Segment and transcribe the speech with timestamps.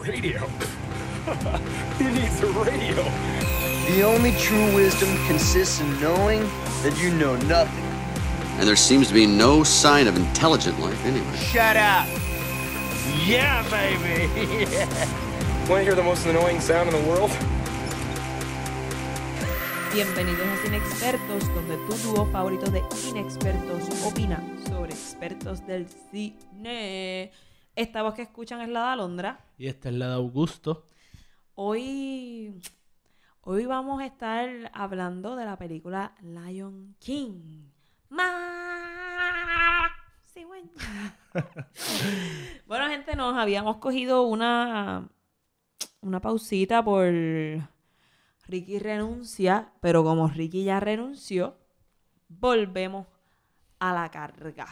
[0.00, 0.46] radio.
[1.98, 3.04] he needs a radio.
[3.90, 6.40] The only true wisdom consists in knowing
[6.82, 7.84] that you know nothing.
[8.58, 11.36] And there seems to be no sign of intelligent life anywhere.
[11.36, 12.06] Shut up!
[13.26, 14.26] Yeah, baby.
[15.68, 17.30] Want to hear the most annoying sound in the world?
[19.92, 27.32] Bienvenidos a Inexpertos, donde tu dúo favorito de inexpertos opina sobre expertos del cine.
[27.76, 29.44] Esta voz que escuchan es la de Alondra.
[29.58, 30.88] Y esta es la de Augusto.
[31.54, 32.60] Hoy,
[33.42, 37.68] hoy vamos a estar hablando de la película Lion King.
[38.08, 39.88] Ma-
[40.32, 40.70] Sí, bueno.
[42.66, 45.08] bueno, gente, nos habíamos cogido una,
[46.00, 47.04] una pausita por
[48.46, 51.56] Ricky renuncia, pero como Ricky ya renunció,
[52.28, 53.06] volvemos
[53.80, 54.66] a la carga.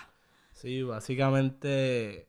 [0.53, 2.29] Sí, básicamente,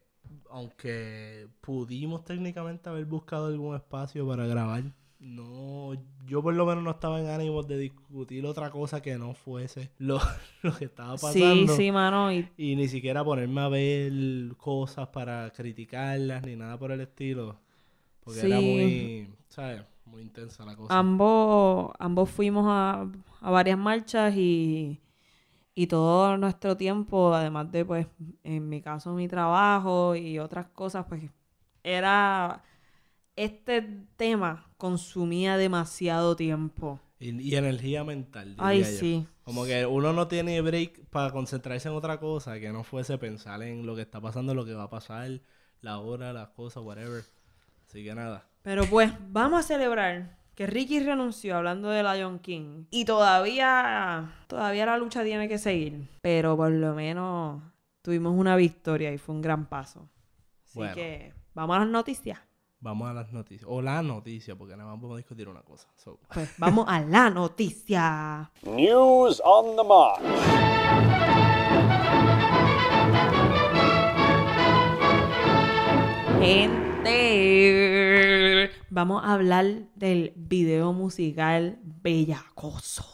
[0.50, 4.84] aunque pudimos técnicamente haber buscado algún espacio para grabar,
[5.20, 5.94] no,
[6.28, 9.92] yo por lo menos no estaba en ánimos de discutir otra cosa que no fuese
[9.98, 10.20] lo,
[10.62, 11.76] lo que estaba Sí, pasando.
[11.76, 12.31] sí, mano.
[12.31, 17.58] Y Y ni siquiera ponerme a ver cosas para criticarlas ni nada por el estilo.
[18.22, 18.64] Porque era Sí.
[18.66, 19.84] muy, ¿sabes?
[20.06, 20.98] Muy intensa la cosa.
[20.98, 23.06] ambos, ambos fuimos a,
[23.42, 25.00] a varias marchas y,
[25.81, 28.05] y todo nuestro tiempo, además de, pues,
[28.44, 31.23] en mi caso, mi trabajo y otras cosas, pues,
[31.83, 32.63] era...
[33.38, 33.81] Este
[34.17, 37.00] tema consumía demasiado tiempo.
[37.17, 38.50] Y, y energía mental.
[38.50, 38.85] diría Ay, yo.
[38.88, 39.27] sí.
[39.44, 43.63] Como que uno no tiene break para concentrarse en otra cosa que no fuese pensar
[43.63, 45.39] en lo que está pasando, lo que va a pasar,
[45.80, 47.23] la hora, las cosas, whatever.
[47.88, 48.50] Así que nada.
[48.63, 52.84] Pero pues, vamos a celebrar que Ricky renunció hablando de Lion King.
[52.92, 56.10] Y todavía, todavía la lucha tiene que seguir.
[56.20, 57.64] Pero por lo menos
[58.02, 60.10] tuvimos una victoria y fue un gran paso.
[60.66, 60.96] Así Bueno.
[60.96, 62.40] que, vamos a las noticias.
[62.82, 63.66] Vamos a las noticias.
[63.72, 65.88] O la noticia, porque nada más podemos discutir una cosa.
[65.96, 68.52] So, Pues vamos a la noticia.
[68.64, 71.30] News on the march.
[76.59, 77.78] Gente,
[78.89, 83.05] vamos a hablar del video musical Bellacoso.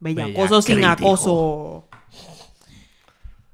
[0.00, 0.90] Bellacoso Bella sin crítico.
[0.90, 1.88] acoso.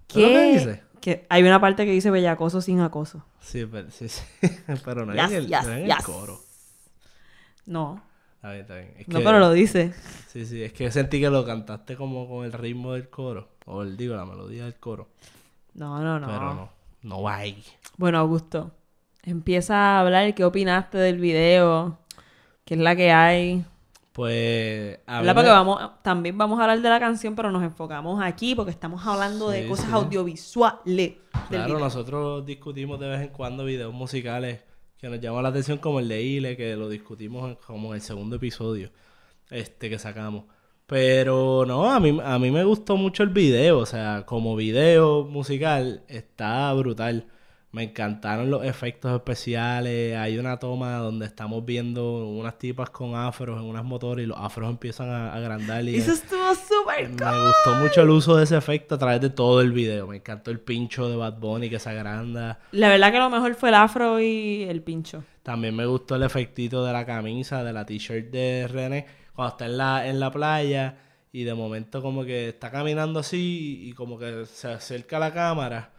[0.09, 0.83] ¿Eso es lo que dice?
[1.01, 3.25] Que hay una parte que dice Bellacoso sin acoso.
[3.41, 4.23] sí, pero, sí, sí.
[4.85, 5.97] pero no Yes, es en el, yes, no es en yes.
[5.99, 6.41] el coro.
[7.67, 8.03] No,
[8.37, 8.95] Está bien, está bien.
[8.99, 9.95] Es no, que- pero lo dice.
[10.29, 10.63] Sí, sí.
[10.65, 13.51] Es que sentí que lo cantaste como con el ritmo del coro.
[13.67, 15.11] O el, digo, la melodía del coro.
[15.75, 16.27] No, no, no.
[16.27, 16.71] Pero no.
[17.03, 17.63] No va ahí.
[17.97, 18.73] Bueno, Augusto,
[19.23, 21.99] empieza a hablar qué opinaste del video,
[22.65, 23.65] qué es la que hay.
[24.13, 24.99] Pues...
[25.07, 25.33] a ¿Verdad?
[25.33, 28.71] mí Porque vamos, también vamos a hablar de la canción, pero nos enfocamos aquí porque
[28.71, 29.93] estamos hablando de cosas sí.
[29.93, 30.87] audiovisuales.
[30.87, 31.17] del
[31.49, 31.79] Claro, video.
[31.79, 34.61] nosotros discutimos de vez en cuando videos musicales
[34.99, 38.01] que nos llaman la atención, como el de Ile, que lo discutimos como en el
[38.03, 38.91] segundo episodio
[39.51, 40.45] este que sacamos.
[40.87, 45.25] Pero no, a mí, a mí me gustó mucho el video, o sea, como video
[45.25, 47.27] musical está brutal.
[47.73, 50.15] Me encantaron los efectos especiales.
[50.17, 54.37] Hay una toma donde estamos viendo unas tipas con afros en unas motores y los
[54.39, 55.83] afros empiezan a agrandar.
[55.83, 57.47] Y Eso estuvo súper me cool.
[57.47, 60.07] gustó mucho el uso de ese efecto a través de todo el video.
[60.07, 62.61] Me encantó el pincho de Bad Bunny que se agranda.
[62.73, 65.25] La verdad que lo mejor fue el afro y el pincho.
[65.43, 69.65] También me gustó el efectito de la camisa, de la t-shirt de René, cuando está
[69.65, 70.97] en la, en la playa
[71.33, 75.33] y de momento como que está caminando así y como que se acerca a la
[75.33, 75.91] cámara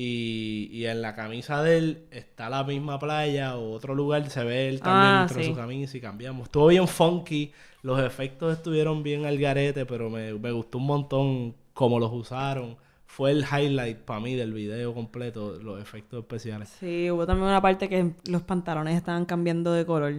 [0.00, 4.44] y, y en la camisa de él está la misma playa o otro lugar, se
[4.44, 6.44] ve él también Ah, dentro de su camisa y cambiamos.
[6.44, 11.54] Estuvo bien funky, los efectos estuvieron bien al garete, pero me, me gustó un montón
[11.74, 12.76] cómo los usaron.
[13.06, 16.68] Fue el highlight para mí del video completo, los efectos especiales.
[16.68, 20.12] Sí, hubo también una parte que los pantalones estaban cambiando de color.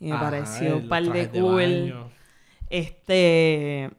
[0.00, 1.94] Y me Ajá, pareció un par de cool.
[2.68, 3.90] este.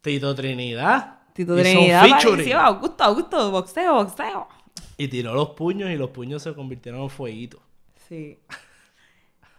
[0.00, 1.15] Tito Trinidad.
[1.36, 2.58] Tito Trinidad apareció.
[2.58, 4.48] Augusto, Augusto, boxeo, boxeo.
[4.96, 7.60] Y tiró los puños y los puños se convirtieron en fueguitos.
[8.08, 8.38] Sí.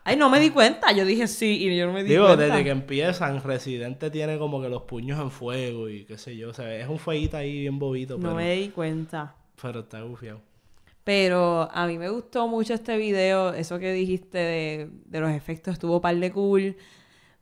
[0.03, 0.91] Ay, no me di cuenta.
[0.93, 2.45] Yo dije sí y yo no me di Digo, cuenta.
[2.45, 6.49] desde que empiezan, Residente tiene como que los puños en fuego y qué sé yo.
[6.49, 9.35] O sea, es un fueguito ahí bien bobito, No pero, me di cuenta.
[9.61, 10.41] pero está bufiado.
[11.03, 13.53] Pero a mí me gustó mucho este video.
[13.53, 16.75] Eso que dijiste de, de los efectos estuvo par de cool.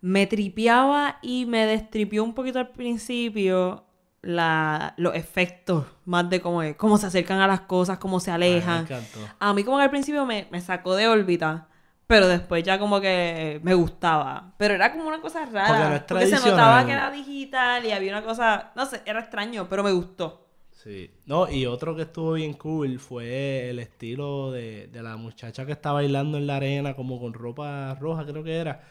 [0.02, 3.86] Me tripeaba y me destripió un poquito al principio
[4.26, 5.86] la, los efectos.
[6.06, 8.82] Más de cómo, es- cómo se acercan a las cosas, cómo se Ay, me alejan.
[8.82, 9.20] encantó.
[9.40, 11.68] A mí como que al principio me, me sacó de órbita.
[12.08, 14.54] Pero después ya como que me gustaba.
[14.60, 15.96] Pero era como una cosa Porque rara.
[15.96, 18.72] es Porque se notaba que era digital y había una cosa...
[18.76, 20.48] No sé, era extraño, pero me gustó.
[20.72, 21.10] Sí.
[21.26, 25.72] No, y otro que estuvo bien cool fue el estilo de, de la muchacha que
[25.72, 28.84] está bailando en la arena, como con ropa roja, creo que era.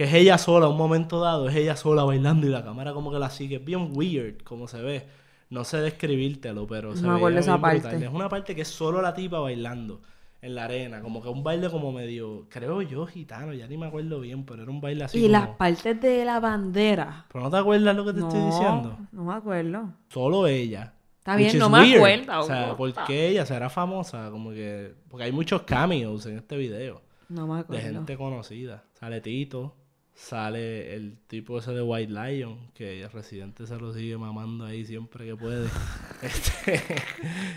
[0.00, 3.12] Que es ella sola, un momento dado, es ella sola bailando y la cámara como
[3.12, 3.56] que la sigue.
[3.56, 5.06] Es bien weird como se ve.
[5.50, 7.60] No sé describírtelo, pero se No esa bien brutal.
[7.82, 8.06] parte.
[8.06, 10.00] Es una parte que es solo la tipa bailando
[10.40, 11.02] en la arena.
[11.02, 14.62] Como que un baile como medio, creo yo, gitano, ya ni me acuerdo bien, pero
[14.62, 15.32] era un baile así y como...
[15.32, 17.26] las partes de la bandera.
[17.30, 18.98] ¿Pero no te acuerdas lo que te no, estoy diciendo?
[19.12, 19.92] no me acuerdo.
[20.08, 20.94] Solo ella.
[21.18, 21.96] Está bien, no me weird.
[21.96, 22.40] acuerdo.
[22.40, 22.74] O sea.
[22.74, 24.30] ¿por qué ella será famosa?
[24.30, 24.94] Como que...
[25.10, 27.02] Porque hay muchos cameos en este video.
[27.28, 27.82] No me De acuerdo.
[27.84, 28.84] gente conocida.
[28.94, 29.76] Sale Tito.
[30.22, 32.70] Sale el tipo ese de White Lion.
[32.74, 35.66] Que el residente se lo sigue mamando ahí siempre que puede.
[36.22, 36.82] Este,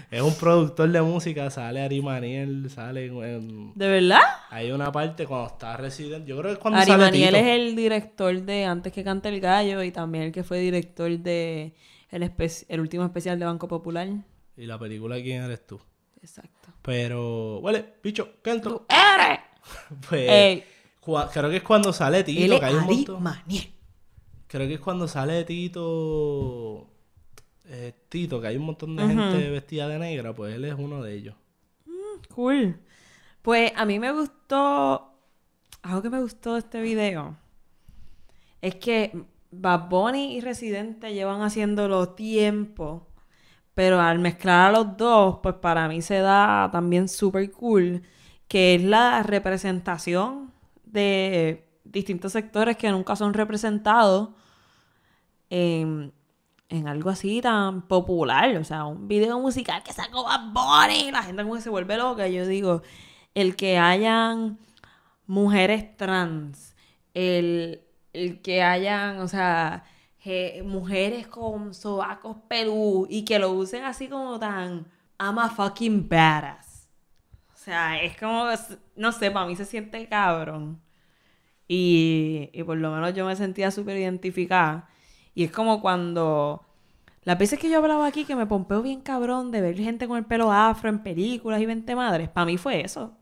[0.10, 1.50] es un productor de música.
[1.50, 2.70] Sale Ari Maniel.
[2.70, 3.18] Sale en...
[3.24, 4.22] en- ¿De verdad?
[4.50, 6.30] Hay una parte cuando está residente.
[6.30, 7.46] Yo creo que es cuando Ari sale Maniel Tito.
[7.46, 11.12] es el director de Antes que cante el gallo y también el que fue director
[11.20, 11.74] de
[12.10, 14.08] el, espe- el último especial de Banco Popular.
[14.56, 15.82] Y la película ¿Quién eres tú?
[16.22, 16.70] Exacto.
[16.82, 17.60] Pero...
[17.60, 18.30] Huele, bicho.
[18.42, 19.40] ¡Tú eres!
[20.10, 20.30] Pues...
[20.30, 20.64] Ey,
[21.04, 22.54] Creo que es cuando sale él Tito.
[22.54, 23.06] es Que hay un.
[24.48, 26.88] Creo que es cuando sale Tito.
[27.66, 31.02] eh, Tito, que hay un montón de gente vestida de negra, pues él es uno
[31.02, 31.36] de ellos.
[32.34, 32.80] Cool.
[33.42, 35.10] Pues a mí me gustó.
[35.82, 37.36] Algo que me gustó de este video
[38.62, 43.08] es que Bad Bunny y Residente llevan haciéndolo tiempo.
[43.74, 48.04] Pero al mezclar a los dos, pues para mí se da también súper cool.
[48.48, 50.53] Que es la representación
[50.94, 54.30] de distintos sectores que nunca son representados
[55.50, 56.14] en,
[56.88, 58.56] algo así tan popular.
[58.58, 61.12] O sea, un video musical que sacó Bad Bunny.
[61.12, 62.28] La gente como que se vuelve loca.
[62.28, 62.82] Yo digo,
[63.36, 64.58] el que hayan
[65.28, 66.76] mujeres trans,
[67.14, 67.82] el,
[68.14, 69.84] el que hayan, o sea,
[70.24, 74.88] je- mujeres con sobacos pelú y que lo usen así como tan
[75.20, 76.73] I'm a fucking badass.
[77.64, 78.46] Sea, es como,
[78.98, 80.82] no sé, para mí se siente cabrón.
[81.68, 84.90] Y, y por lo menos yo me sentía súper identificada.
[85.34, 86.66] Y es como cuando...
[87.24, 90.18] Las veces que yo hablaba aquí que me pompeo bien cabrón de ver gente con
[90.18, 93.18] el pelo afro en películas y 20 madres, para mí fue eso.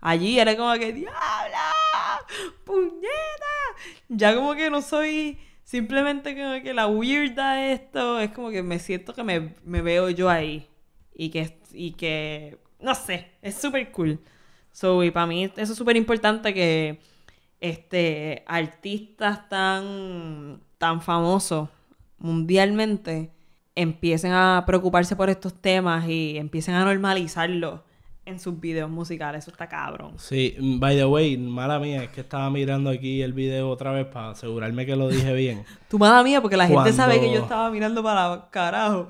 [0.00, 1.72] Allí era como que, ¡diabla!
[2.64, 3.54] ¡Puñeta!
[4.08, 8.80] Ya como que no soy simplemente como que la weirda esto, es como que me
[8.80, 10.68] siento que me, me veo yo ahí.
[11.14, 14.20] Y que, y que, no sé, es súper cool.
[14.72, 17.00] So, y para mí eso es súper importante que
[17.60, 21.68] este, artistas tan, tan famosos
[22.18, 23.30] mundialmente
[23.74, 27.84] empiecen a preocuparse por estos temas y empiecen a normalizarlo
[28.26, 29.44] en sus videos musicales.
[29.44, 30.14] Eso está cabrón.
[30.18, 33.92] Sí, mm, by the way, mala mía, es que estaba mirando aquí el video otra
[33.92, 35.64] vez para asegurarme que lo dije bien.
[35.88, 39.08] Tu mala mía, porque la gente sabe que yo estaba mirando para carajo.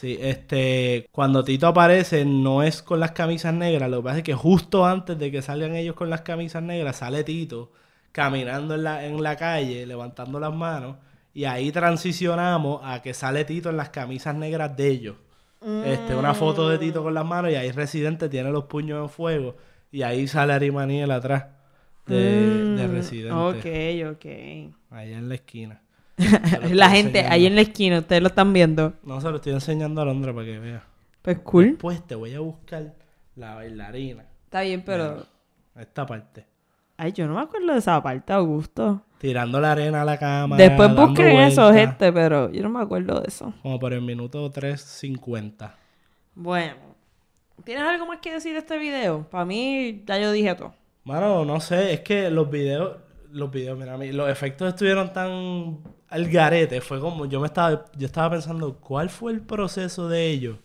[0.00, 4.24] Sí, este, cuando Tito aparece no es con las camisas negras, lo que pasa es
[4.24, 7.70] que justo antes de que salgan ellos con las camisas negras sale Tito
[8.12, 10.96] caminando en la, en la calle, levantando las manos,
[11.34, 15.16] y ahí transicionamos a que sale Tito en las camisas negras de ellos.
[15.82, 19.10] Este, una foto de Tito con las manos y ahí Residente tiene los puños en
[19.10, 19.56] fuego
[19.92, 21.46] y ahí sale Ari Maniel atrás
[22.06, 23.30] de, de Mm, Residente.
[23.30, 23.66] Ok,
[24.16, 24.24] ok.
[24.90, 25.82] Ahí en la esquina.
[26.72, 27.32] La gente enseñando.
[27.32, 28.94] ahí en la esquina, ustedes lo están viendo.
[29.02, 30.84] No, se lo estoy enseñando a Londra para que vea.
[31.22, 31.70] Pues cool.
[31.70, 32.94] Después te voy a buscar
[33.36, 34.24] la bailarina.
[34.44, 35.26] Está bien, pero...
[35.76, 36.46] Esta parte.
[36.96, 39.02] Ay, yo no me acuerdo de esa parte, Augusto.
[39.18, 40.62] Tirando la arena a la cámara.
[40.62, 43.54] Después busquen eso, gente, pero yo no me acuerdo de eso.
[43.62, 45.72] Como por el minuto 3.50.
[46.34, 46.74] Bueno,
[47.64, 49.26] ¿tienes algo más que decir de este video?
[49.30, 50.74] Para mí, ya yo dije todo.
[51.04, 52.98] Mano, no sé, es que los videos,
[53.30, 55.78] los videos, mira, los efectos estuvieron tan
[56.10, 56.80] al garete.
[56.80, 60.58] Fue como, yo me estaba, yo estaba pensando, ¿cuál fue el proceso de ellos?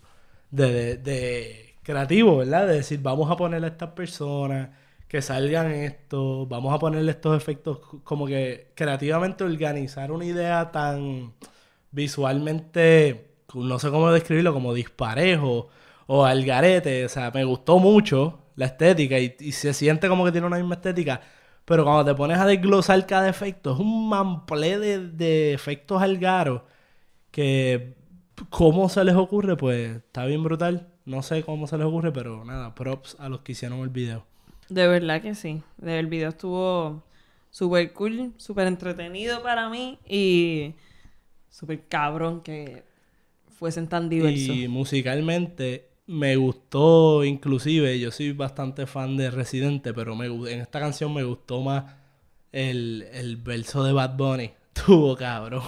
[0.50, 2.66] De, de, creativo, ¿verdad?
[2.66, 4.70] De decir, vamos a ponerle a estas personas,
[5.08, 11.32] que salgan esto, vamos a ponerle estos efectos, como que creativamente organizar una idea tan
[11.92, 15.68] visualmente, no sé cómo describirlo, como disparejo
[16.06, 17.04] o al garete.
[17.06, 20.58] O sea, me gustó mucho la estética y, y se siente como que tiene una
[20.58, 21.20] misma estética.
[21.66, 26.62] Pero cuando te pones a desglosar cada efecto, es un mamplé de, de efectos algaros
[27.30, 27.96] que
[28.50, 30.88] cómo se les ocurre, pues está bien brutal.
[31.04, 34.24] No sé cómo se les ocurre, pero nada, props a los que hicieron el video.
[34.68, 35.62] De verdad que sí.
[35.84, 37.02] El video estuvo
[37.50, 40.74] súper cool, súper entretenido para mí y
[41.50, 42.84] súper cabrón que
[43.58, 44.54] fuesen tan diversos.
[44.56, 50.78] Y musicalmente me gustó, inclusive, yo soy bastante fan de Residente, pero me, en esta
[50.80, 51.84] canción me gustó más
[52.52, 54.50] el, el verso de Bad Bunny.
[54.86, 55.62] Tuvo cabrón.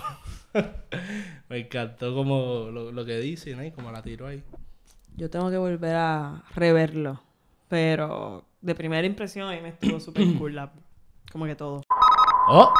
[1.48, 3.64] Me encantó como lo, lo que dice, ¿no?
[3.64, 4.42] Y como la tiró ahí.
[5.16, 7.20] Yo tengo que volver a reverlo.
[7.68, 10.54] Pero de primera impresión ahí me estuvo súper cool.
[10.54, 10.72] la-
[11.32, 11.82] como que todo.
[12.48, 12.72] ¡Oh!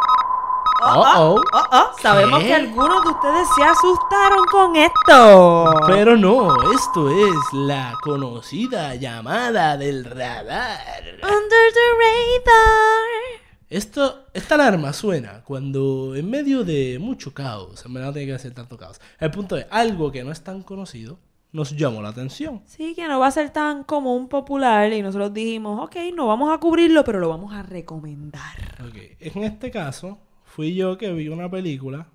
[0.81, 1.41] ¡Oh, oh!
[1.53, 5.75] Oh, oh, sabemos que algunos de ustedes se asustaron con esto.
[5.89, 11.03] Pero no, esto es la conocida llamada del radar.
[11.23, 13.39] Under the radar.
[13.69, 18.39] Esto, esta alarma suena cuando en medio de mucho caos, en verdad no tiene que
[18.39, 19.01] ser tanto caos.
[19.19, 21.19] El punto es, algo que no es tan conocido
[21.51, 22.63] nos llamó la atención.
[22.67, 26.53] Sí, que no va a ser tan común popular y nosotros dijimos, ok, no vamos
[26.53, 28.77] a cubrirlo, pero lo vamos a recomendar.
[28.87, 30.19] Ok, En este caso,
[30.49, 32.09] fui yo que vi una película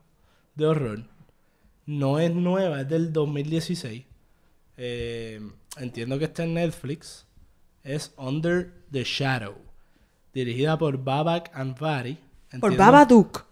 [0.56, 1.04] de horror.
[1.86, 4.06] No es nueva, es del 2016.
[4.78, 5.40] Eh,
[5.78, 7.25] entiendo que está en Netflix.
[7.84, 9.56] Es Under the Shadow.
[10.34, 12.16] Dirigida por Babak Anvari.
[12.16, 13.46] Por Entiendo- Babadook.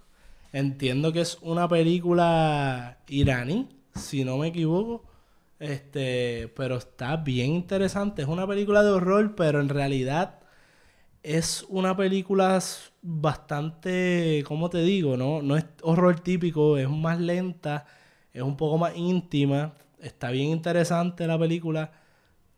[0.53, 5.03] Entiendo que es una película iraní, si no me equivoco.
[5.59, 8.23] Este, pero está bien interesante.
[8.23, 10.39] Es una película de horror, pero en realidad
[11.23, 12.59] es una película
[13.01, 15.17] bastante, ¿cómo te digo?
[15.17, 17.85] No, no es horror típico, es más lenta,
[18.33, 19.73] es un poco más íntima.
[20.01, 21.91] Está bien interesante la película.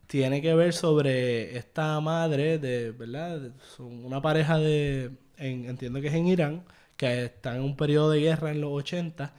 [0.06, 3.52] Tiene que ver sobre esta madre de, ¿verdad?
[3.76, 6.64] Son una pareja de, en- entiendo que es en Irán,
[6.96, 9.34] que está en un periodo de guerra en los 80.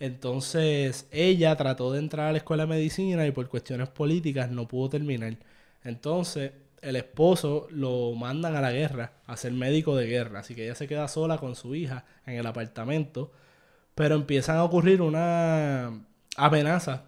[0.00, 4.66] Entonces ella trató de entrar a la escuela de medicina y por cuestiones políticas no
[4.68, 5.36] pudo terminar.
[5.84, 6.52] Entonces
[6.84, 10.40] el esposo lo mandan a la guerra, a ser médico de guerra.
[10.40, 13.32] Así que ella se queda sola con su hija en el apartamento.
[13.94, 16.04] Pero empiezan a ocurrir una
[16.36, 17.04] amenaza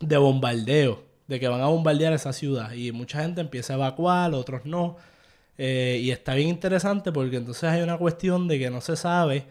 [0.00, 2.72] de bombardeo, de que van a bombardear esa ciudad.
[2.72, 4.96] Y mucha gente empieza a evacuar, otros no.
[5.58, 9.46] Eh, y está bien interesante porque entonces hay una cuestión de que no se sabe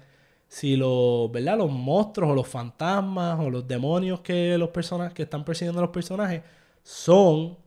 [0.47, 1.57] si los, ¿verdad?
[1.57, 5.83] los monstruos o los fantasmas o los demonios que los personas que están persiguiendo a
[5.83, 6.43] los personajes
[6.83, 7.57] son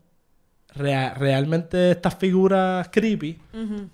[0.79, 3.39] rea- realmente estas figuras creepy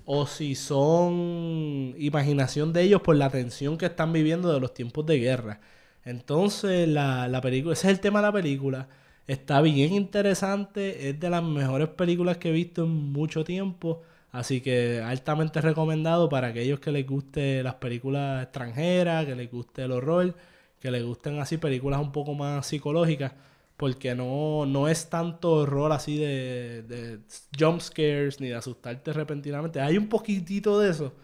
[0.05, 5.05] o si son imaginación de ellos por la tensión que están viviendo de los tiempos
[5.07, 5.61] de guerra.
[6.05, 8.89] Entonces, la, la película, ese es el tema de la película.
[9.27, 14.03] Está bien interesante, es de las mejores películas que he visto en mucho tiempo.
[14.33, 19.85] Así que altamente recomendado para aquellos que les guste las películas extranjeras, que les guste
[19.85, 20.35] el horror,
[20.81, 23.33] que les gusten así películas un poco más psicológicas,
[23.77, 27.21] porque no, no es tanto horror así de, de
[27.59, 29.81] jump scares ni de asustarte repentinamente.
[29.81, 31.15] Hay un poquitito de eso,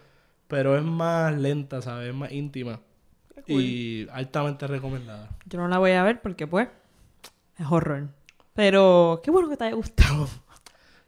[0.47, 2.09] pero es más lenta, ¿sabes?
[2.09, 2.81] Es más íntima.
[3.47, 5.29] Y altamente recomendada.
[5.45, 6.67] Yo no la voy a ver porque, pues,
[7.57, 8.09] es horror.
[8.53, 10.23] Pero qué bueno que te haya gustado.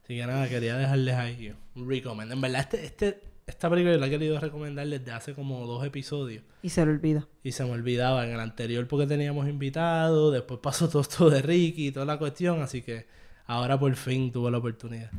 [0.04, 2.32] Así que nada, quería dejarles ahí un recommend.
[2.32, 5.86] En verdad, este, este, esta película yo la he querido recomendar desde hace como dos
[5.86, 6.44] episodios.
[6.62, 7.28] Y se lo olvida.
[7.44, 11.42] Y se me olvidaba en el anterior porque teníamos invitado, después pasó todo esto de
[11.42, 13.06] Ricky y toda la cuestión, así que
[13.46, 15.12] ahora por fin tuve la oportunidad.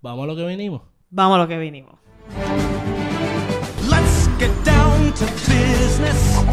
[0.00, 0.82] Vamos a lo que vinimos.
[1.10, 1.94] Vamos a lo que vinimos.
[3.88, 6.44] Let's get down to business.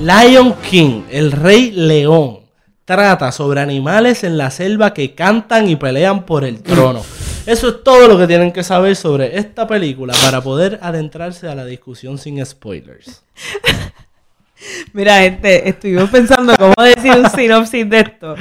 [0.00, 2.40] Lion King, el rey león,
[2.84, 7.02] trata sobre animales en la selva que cantan y pelean por el trono.
[7.46, 11.54] Eso es todo lo que tienen que saber sobre esta película para poder adentrarse a
[11.54, 13.22] la discusión sin spoilers.
[14.92, 18.34] Mira, gente, estuvimos pensando cómo decir un sinopsis de esto.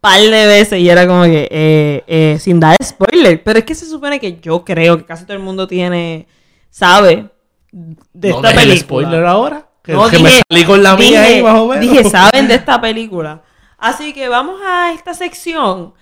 [0.00, 3.40] Par de veces y era como que, eh, eh, sin dar spoiler.
[3.44, 6.26] Pero es que se supone que yo creo que casi todo el mundo tiene,
[6.70, 7.28] sabe
[7.70, 8.76] de ¿No esta película.
[8.80, 9.68] spoiler ahora?
[9.84, 11.80] Que, No, que me dije- salí con la mía ahí más o menos.
[11.88, 13.42] Dije, saben de esta película.
[13.78, 15.94] Así que vamos a esta sección.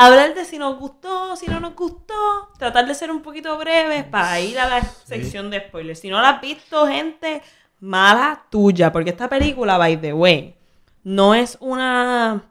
[0.00, 2.14] Hablar de si nos gustó, si no nos gustó.
[2.56, 5.98] Tratar de ser un poquito breves para ir a la sección de spoilers.
[5.98, 7.42] Si no la has visto, gente,
[7.80, 8.92] mala tuya.
[8.92, 10.54] Porque esta película, by the way,
[11.02, 12.42] no es una.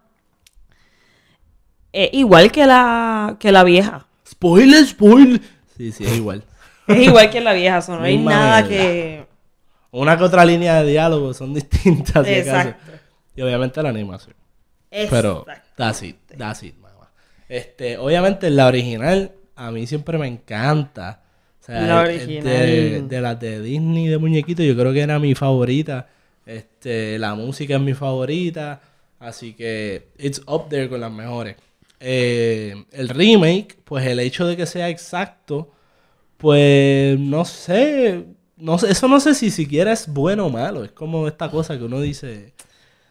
[1.93, 4.05] eh, igual que la, que la vieja.
[4.29, 5.41] Spoiler, spoiler.
[5.77, 6.43] Sí, sí, es igual.
[6.87, 7.81] Es igual que la vieja.
[7.81, 9.25] so no hay Misma nada que.
[9.91, 12.27] Una que otra línea de diálogo son distintas.
[12.27, 12.73] si acaso.
[13.35, 14.35] Y obviamente la animación.
[14.89, 15.45] Pero,
[15.77, 16.75] that's it, that's it.
[17.49, 21.21] Este, obviamente la original a mí siempre me encanta.
[21.61, 22.43] O sea, La original.
[22.43, 26.07] De, de las de Disney de muñequito, yo creo que era mi favorita.
[26.45, 28.81] Este, la música es mi favorita.
[29.19, 31.55] Así que it's up there con las mejores.
[31.99, 35.71] Eh, el remake, pues el hecho de que sea exacto,
[36.37, 38.25] pues no sé,
[38.57, 40.83] no sé, eso no sé si siquiera es bueno o malo.
[40.83, 42.53] Es como esta cosa que uno dice,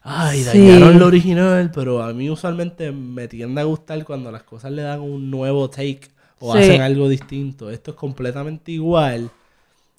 [0.07, 0.59] ay, Sí.
[0.67, 4.83] dañaron lo original, pero a mí usualmente me tiende a gustar cuando las cosas le
[4.83, 6.09] dan un nuevo take
[6.39, 6.59] o Sí.
[6.63, 7.71] hacen algo distinto.
[7.71, 9.31] Esto es completamente igual.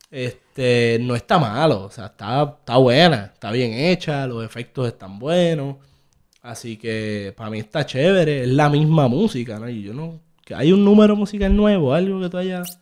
[0.10, 1.84] este, no está malo.
[1.84, 5.76] O sea, está, está buena, está bien hecha, los efectos están buenos.
[6.42, 9.68] Así que para mí está chévere, es la misma música, ¿no?
[9.70, 10.20] Y yo no...
[10.46, 12.80] Que hay un número musical nuevo, algo que tú hayas...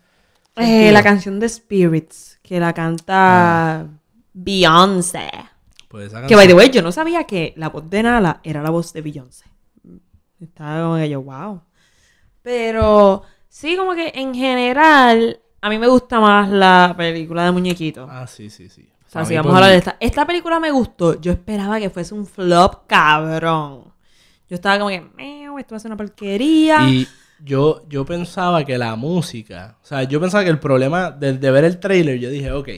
[0.55, 3.87] Eh, la canción de Spirits, que la canta
[4.33, 5.27] Beyoncé.
[5.95, 8.61] Pues esa Que by the way, yo no sabía que la voz de Nala era
[8.61, 9.45] la voz de Beyoncé.
[10.41, 11.61] Estaba como que yo, wow.
[12.41, 18.09] Pero sí, como que en general, a mí me gusta más la película de muñequitos.
[18.11, 18.89] Ah, sí, sí, sí.
[19.07, 19.95] O sea, si vamos a hablar de esta.
[20.01, 21.21] Esta película me gustó.
[21.21, 23.85] Yo esperaba que fuese un flop cabrón.
[24.49, 26.89] Yo estaba como que, "Meo, esto va a ser una porquería.
[26.89, 27.07] Y
[27.39, 31.51] yo, yo pensaba que la música, o sea, yo pensaba que el problema de, de
[31.51, 32.69] ver el trailer, yo dije, ok,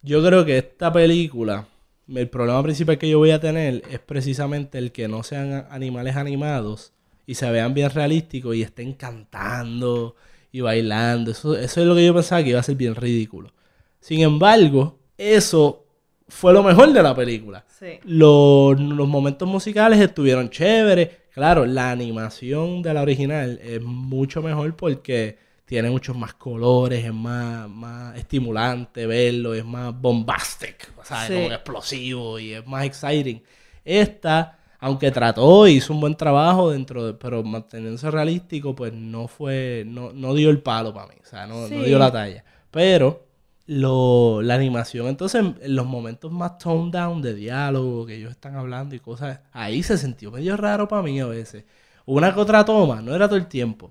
[0.00, 1.66] yo creo que esta película,
[2.08, 6.16] el problema principal que yo voy a tener es precisamente el que no sean animales
[6.16, 6.92] animados
[7.26, 10.16] y se vean bien realísticos y estén cantando
[10.50, 11.30] y bailando.
[11.30, 13.52] Eso, eso es lo que yo pensaba que iba a ser bien ridículo.
[14.00, 15.86] Sin embargo, eso
[16.28, 17.64] fue lo mejor de la película.
[17.78, 17.98] Sí.
[18.04, 21.10] Los, los momentos musicales estuvieron chéveres.
[21.32, 25.38] Claro, la animación de la original es mucho mejor porque
[25.72, 31.32] tiene muchos más colores, es más, más estimulante verlo, es más bombastic, o sea, Sí.
[31.32, 33.42] como explosivo y es más exciting.
[33.82, 39.28] Esta, aunque trató y hizo un buen trabajo dentro de, pero manteniéndose realístico, pues no
[39.28, 42.44] fue, no, no dio el palo para mí, o sea, no, dio la talla.
[42.70, 43.24] Pero
[43.64, 48.30] lo, la animación, entonces, en, en los momentos más toned down de diálogo que ellos
[48.32, 51.64] están hablando y cosas, ahí se sintió medio raro para mí a veces.
[52.04, 53.90] Una que otra toma, no era todo el tiempo,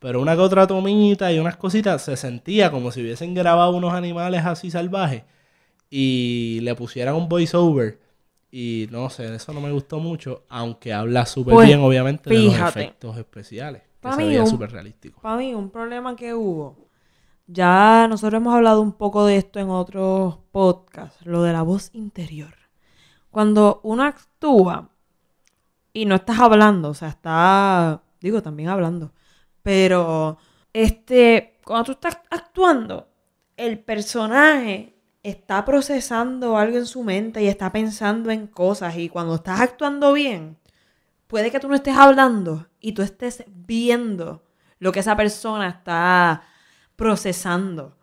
[0.00, 3.94] pero una que otra tomita y unas cositas se sentía como si hubiesen grabado unos
[3.94, 5.24] animales así salvajes
[5.90, 8.00] y le pusieran un voiceover.
[8.52, 12.36] Y no sé, eso no me gustó mucho, aunque habla súper Pues, bien, obviamente, de
[12.36, 13.82] los efectos especiales.
[13.82, 15.20] Que Pa' se mí veía un- súper realístico.
[15.20, 16.76] Para mí, un problema que hubo.
[17.46, 21.90] Ya nosotros hemos hablado un poco de esto en otros podcasts, lo de la voz
[21.94, 22.54] interior.
[23.30, 24.90] Cuando uno actúa
[25.92, 29.12] y no estás hablando, o sea, está, digo, también hablando,
[29.62, 30.38] pero
[30.72, 33.08] este, cuando tú estás actuando,
[33.56, 39.34] el personaje está procesando algo en su mente y está pensando en cosas y cuando
[39.34, 40.58] estás actuando bien,
[41.26, 44.42] puede que tú no estés hablando y tú estés viendo
[44.78, 46.42] lo que esa persona está
[46.96, 47.96] procesando.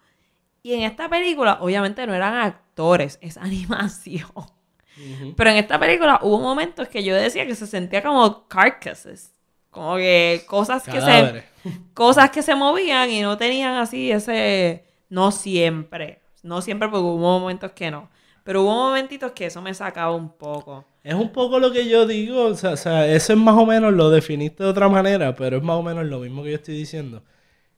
[0.62, 4.30] Y en esta película, obviamente no eran actores, es animación.
[5.36, 9.34] Pero en esta película hubo momentos que yo decía que se sentía como carcasses.
[9.78, 11.44] Como que cosas que se,
[11.94, 14.86] cosas que se movían y no tenían así ese...
[15.08, 16.20] No siempre.
[16.42, 18.10] No siempre porque hubo momentos que no.
[18.44, 20.84] Pero hubo momentitos que eso me sacaba un poco.
[21.04, 23.68] Es un poco lo que yo digo, o sea, o sea, eso es más o
[23.68, 26.56] menos, lo definiste de otra manera, pero es más o menos lo mismo que yo
[26.56, 27.22] estoy diciendo.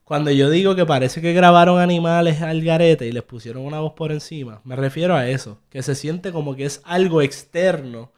[0.06, 3.92] Cuando yo digo que parece que grabaron animales al garete y les pusieron una voz
[3.92, 8.14] por encima, me refiero a eso, que se siente como que es algo externo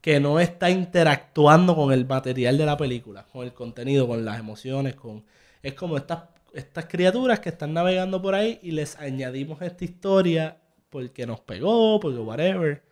[0.00, 4.38] que no está interactuando con el material de la película, con el contenido, con las
[4.38, 5.24] emociones, con
[5.62, 10.56] es como estas estas criaturas que están navegando por ahí y les añadimos esta historia
[10.88, 12.82] porque nos pegó, porque whatever.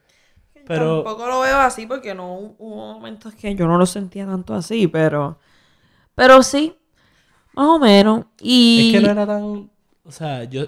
[0.66, 4.54] Pero Tampoco lo veo así porque no hubo momentos que yo no lo sentía tanto
[4.54, 5.38] así, pero.
[6.14, 6.76] Pero sí,
[7.54, 8.26] más o menos.
[8.40, 8.88] Y.
[8.88, 9.70] Es que no era tan.
[10.04, 10.66] O sea, yo.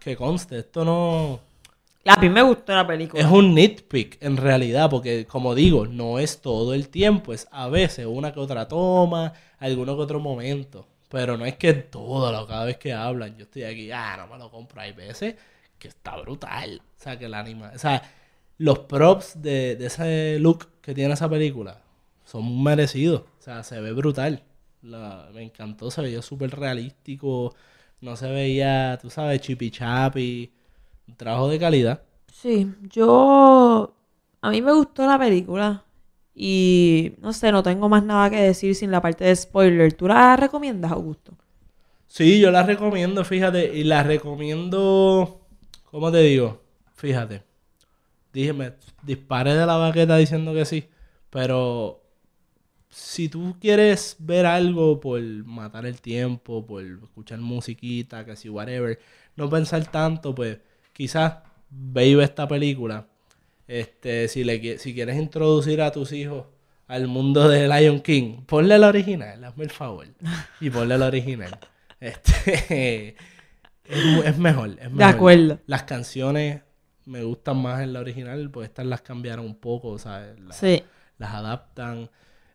[0.00, 1.40] Que conste, esto no.
[2.08, 3.22] A mí me gustó la película.
[3.22, 7.68] Es un nitpick en realidad, porque como digo, no es todo el tiempo, es a
[7.68, 10.86] veces una que otra toma, alguno que otro momento.
[11.10, 14.26] Pero no es que todo, lo- cada vez que hablan, yo estoy aquí, ah, no
[14.26, 14.80] me lo compro.
[14.80, 15.36] Hay veces
[15.78, 16.82] que está brutal.
[16.98, 17.72] O sea, que la anima.
[17.74, 18.02] O sea,
[18.58, 21.82] los props de, de ese look que tiene esa película
[22.24, 23.22] son merecidos.
[23.38, 24.42] O sea, se ve brutal.
[25.32, 27.54] Me encantó, se veía súper realístico.
[28.00, 30.52] No se veía, tú sabes, chipi chapi.
[31.08, 32.02] Un trabajo de calidad.
[32.32, 33.94] Sí, yo.
[34.40, 35.84] A mí me gustó la película.
[36.34, 39.92] Y no sé, no tengo más nada que decir sin la parte de spoiler.
[39.94, 41.32] ¿Tú la recomiendas, Augusto?
[42.06, 45.40] Sí, yo la recomiendo, fíjate, y la recomiendo,
[45.90, 46.62] ¿cómo te digo?
[46.94, 47.42] Fíjate,
[48.32, 50.88] dígame, disparé de la baqueta diciendo que sí,
[51.30, 52.02] pero
[52.88, 58.98] si tú quieres ver algo por matar el tiempo, por escuchar musiquita, que si whatever,
[59.36, 60.58] no pensar tanto, pues
[60.98, 61.34] quizás
[61.70, 63.06] ve esta película.
[63.66, 66.44] Este, si le si quieres introducir a tus hijos
[66.86, 70.06] al mundo de Lion King, ponle la original, hazme el favor.
[70.60, 71.58] Y ponle la original.
[72.00, 73.16] Este
[73.84, 75.02] es, es mejor, es mejor.
[75.14, 75.58] acuerdo.
[75.66, 76.62] Las canciones
[77.06, 80.38] me gustan más en la original, pues estas las cambiaron un poco, ¿sabes?
[80.40, 80.82] La- Sí.
[81.18, 82.08] las adaptan.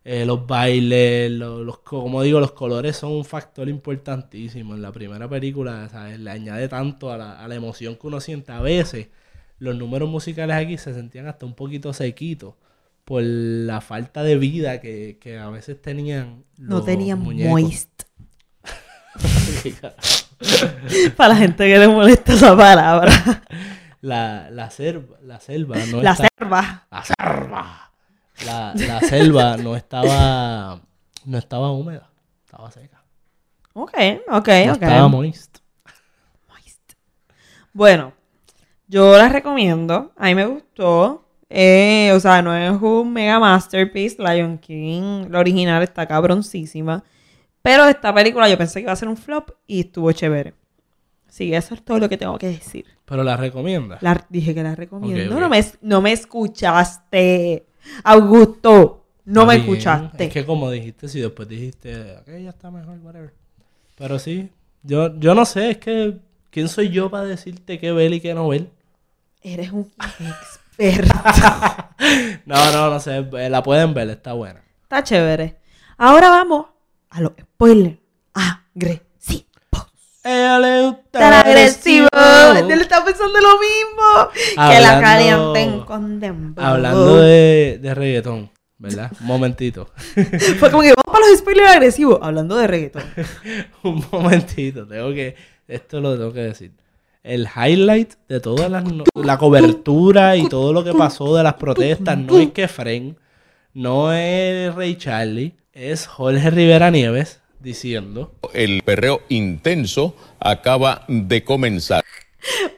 [0.04, 4.74] Eh, los bailes, lo- los, co- como digo, los colores son un factor importantísimo.
[4.74, 6.18] En la primera película, ¿sabes?
[6.20, 8.52] Le añade tanto a la, a la emoción que uno siente.
[8.52, 9.08] A veces,
[9.58, 12.54] los números musicales aquí se sentían hasta un poquito sequitos
[13.04, 16.44] por la falta de vida que, que a veces tenían.
[16.58, 17.50] No tenían muñecos.
[17.50, 18.02] moist.
[21.16, 23.10] Para la gente que le molesta esa palabra.
[24.00, 26.86] la, la, selva, la selva no La está- selva.
[26.90, 27.83] La selva.
[28.44, 30.80] La, la selva no estaba
[31.24, 32.10] no estaba húmeda,
[32.44, 33.02] estaba seca.
[33.72, 33.92] Ok,
[34.28, 34.82] ok, No ok.
[34.82, 35.58] estaba moist.
[37.72, 38.12] Bueno,
[38.86, 40.12] yo la recomiendo.
[40.16, 41.26] A mí me gustó.
[41.50, 44.16] Eh, o sea, no es un mega masterpiece.
[44.22, 47.02] Lion King, la original, está cabroncísima.
[47.62, 50.54] Pero esta película yo pensé que iba a ser un flop y estuvo chévere.
[51.28, 52.86] Sí, eso es todo lo que tengo que decir.
[53.04, 53.98] Pero la recomienda.
[54.02, 55.34] La, dije que la recomiendo.
[55.34, 55.40] Ok, ok.
[55.40, 57.66] No, me, no me escuchaste.
[58.02, 59.68] Augusto, no me bien.
[59.68, 60.24] escuchaste.
[60.24, 63.32] Es que como dijiste, si después dijiste, aquella está mejor, whatever.
[63.96, 64.50] Pero sí,
[64.82, 66.18] yo, yo no sé, es que
[66.50, 68.70] ¿quién soy yo para decirte qué ver y qué no ver?
[69.42, 71.14] Eres un experto.
[72.44, 74.60] No, no, no sé, eh, la pueden ver, está buena.
[74.82, 75.56] Está chévere.
[75.96, 76.66] Ahora vamos
[77.10, 77.96] a los spoilers
[78.34, 79.00] agresivos.
[79.00, 79.13] Ella
[80.24, 82.08] le gusta Tan agresivo.
[82.12, 84.30] Él está pensando lo mismo.
[84.34, 85.00] Que la Hablando-
[85.52, 86.64] calienten con dembow.
[86.64, 89.12] Hablando de, de reggaetón, ¿verdad?
[89.20, 89.90] Un momentito.
[90.58, 92.18] Fue como que vamos para los spoilers agresivos.
[92.22, 93.02] Hablando de reggaetón.
[93.82, 95.36] Un momentito, tengo que,
[95.68, 96.72] esto lo tengo que decir.
[97.22, 98.84] El highlight de toda la,
[99.14, 103.16] la cobertura y todo lo que pasó de las protestas no es que Fren,
[103.72, 112.04] no es Ray Charlie, es Jorge Rivera Nieves diciendo El perreo intenso acaba de comenzar.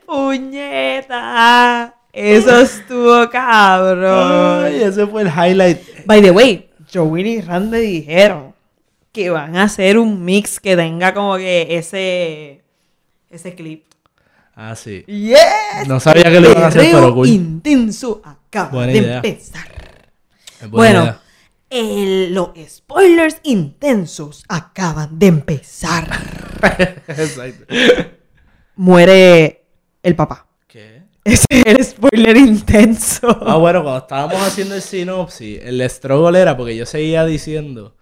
[0.07, 1.94] ¡Puñeta!
[2.12, 4.64] Eso estuvo cabrón.
[4.64, 5.79] Ay, ese fue el highlight.
[6.07, 8.55] By the way, Joey y Randy dijeron
[9.12, 12.62] que van a hacer un mix que tenga como que ese
[13.29, 13.85] ese clip.
[14.55, 15.05] Ah, sí.
[15.07, 15.87] Yes.
[15.87, 17.29] No sabía que lo iban a hacer, pero cool.
[17.29, 19.16] intenso acaba Buena de idea.
[19.16, 19.68] empezar.
[20.61, 21.20] Buena Bueno, idea.
[21.70, 26.09] El- los spoilers intensos acaban de empezar.
[27.09, 27.64] Exacto.
[28.76, 29.64] Muere
[30.02, 30.46] el papá.
[30.66, 31.02] ¿Qué?
[31.24, 33.26] Ese es el spoiler intenso.
[33.46, 37.94] Ah, bueno, cuando estábamos haciendo el sinopsis, el struggle era porque yo seguía diciendo.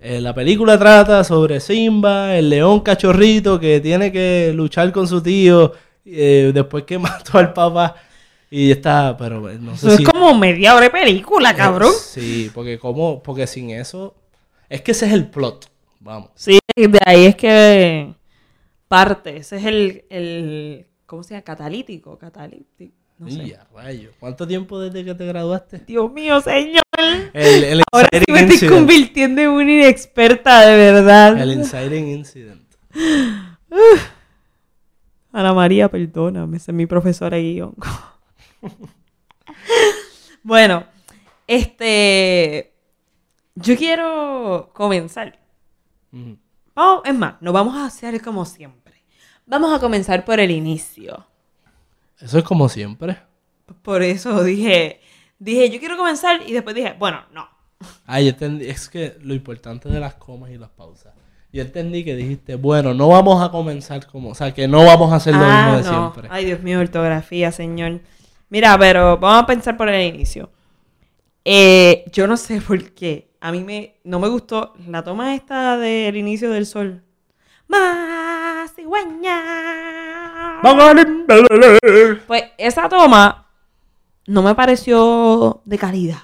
[0.00, 5.20] eh, la película trata sobre Simba, el león cachorrito que tiene que luchar con su
[5.22, 5.72] tío
[6.04, 7.96] eh, después que mató al papá.
[8.50, 10.02] Y está, pero eh, no sé Eso si.
[10.02, 11.92] es como media hora de película, cabrón.
[11.92, 14.14] Eh, sí, porque como, porque sin eso.
[14.68, 15.70] Es que ese es el plot.
[16.00, 16.30] Vamos.
[16.34, 18.14] Sí, de ahí es que
[18.86, 19.36] parte.
[19.36, 21.42] Ese es el, el ¿cómo se llama?
[21.42, 22.94] Catalítico, catalítico.
[23.18, 23.58] No sé.
[23.74, 24.10] Rayo.
[24.20, 25.78] ¿Cuánto tiempo desde que te graduaste?
[25.86, 26.82] Dios mío, señor.
[27.32, 31.40] El, el Ahora sí me estoy convirtiendo en una inexperta de verdad.
[31.40, 32.62] El inciting incident.
[35.32, 37.74] Ana María, perdóname, es mi profesora de guion.
[40.42, 40.84] bueno,
[41.46, 42.74] este.
[43.54, 45.38] Yo quiero comenzar.
[46.74, 49.04] Vamos, es más, no vamos a hacer como siempre.
[49.46, 51.26] Vamos a comenzar por el inicio.
[52.20, 53.18] Eso es como siempre.
[53.82, 55.00] Por eso dije,
[55.38, 57.48] dije, yo quiero comenzar y después dije, bueno, no.
[58.06, 58.66] Ah, yo entendí.
[58.66, 61.14] Es que lo importante de las comas y las pausas.
[61.52, 64.30] Yo entendí que dijiste, bueno, no vamos a comenzar como.
[64.30, 66.28] O sea, que no vamos a hacer lo mismo de siempre.
[66.28, 68.00] Ah, Ay, Dios mío, ortografía, señor.
[68.50, 70.50] Mira, pero vamos a pensar por el inicio.
[71.44, 73.28] Eh, yo no sé por qué.
[73.40, 77.02] A mí me, no me gustó la toma esta del inicio del sol.
[77.68, 80.60] Más cigüeña.
[82.26, 83.46] Pues esa toma
[84.26, 86.18] no me pareció de calidad.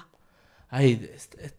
[0.69, 1.55] Ay, este- este-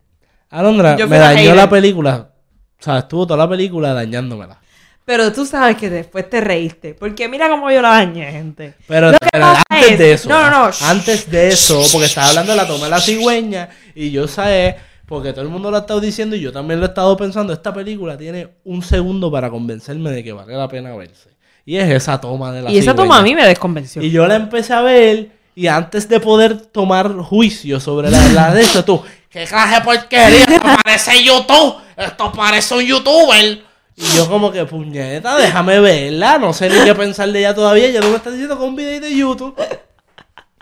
[0.50, 2.30] Alondra, Yo me la dañó la película.
[2.78, 4.60] O sea, estuvo toda la película dañándomela.
[5.06, 6.92] Pero tú sabes que después te reíste.
[6.94, 8.74] Porque mira cómo yo la dañé, gente.
[8.88, 10.28] Pero, antes es- de eso.
[10.28, 10.70] No, no, no.
[10.82, 13.68] Antes de eso, porque estaba hablando de la toma de la cigüeña.
[13.94, 16.86] Y yo sé, porque todo el mundo lo ha estado diciendo y yo también lo
[16.86, 17.52] he estado pensando.
[17.52, 21.30] Esta película tiene un segundo para convencerme de que vale la pena verse.
[21.64, 22.96] Y es esa toma de la Y esa cigüeña.
[22.96, 24.02] toma a mí me desconvenció.
[24.02, 28.52] Y yo la empecé a ver y antes de poder tomar juicio sobre la, la
[28.52, 30.44] de eso, tú, ¿qué clase de porquería?
[30.48, 33.62] Esto parece YouTube, esto parece un youtuber.
[33.96, 37.88] Y yo como que, puñeta, déjame verla, no sé ni qué pensar de ella todavía,
[37.90, 39.56] ya tú me estás diciendo con un video de YouTube.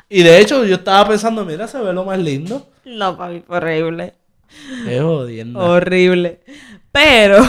[0.08, 2.70] Y de hecho yo estaba pensando, mira, se ve lo más lindo.
[2.84, 4.14] No, mí fue horrible.
[4.88, 5.58] Es jodiendo.
[5.58, 6.40] Horrible.
[6.92, 7.44] Pero.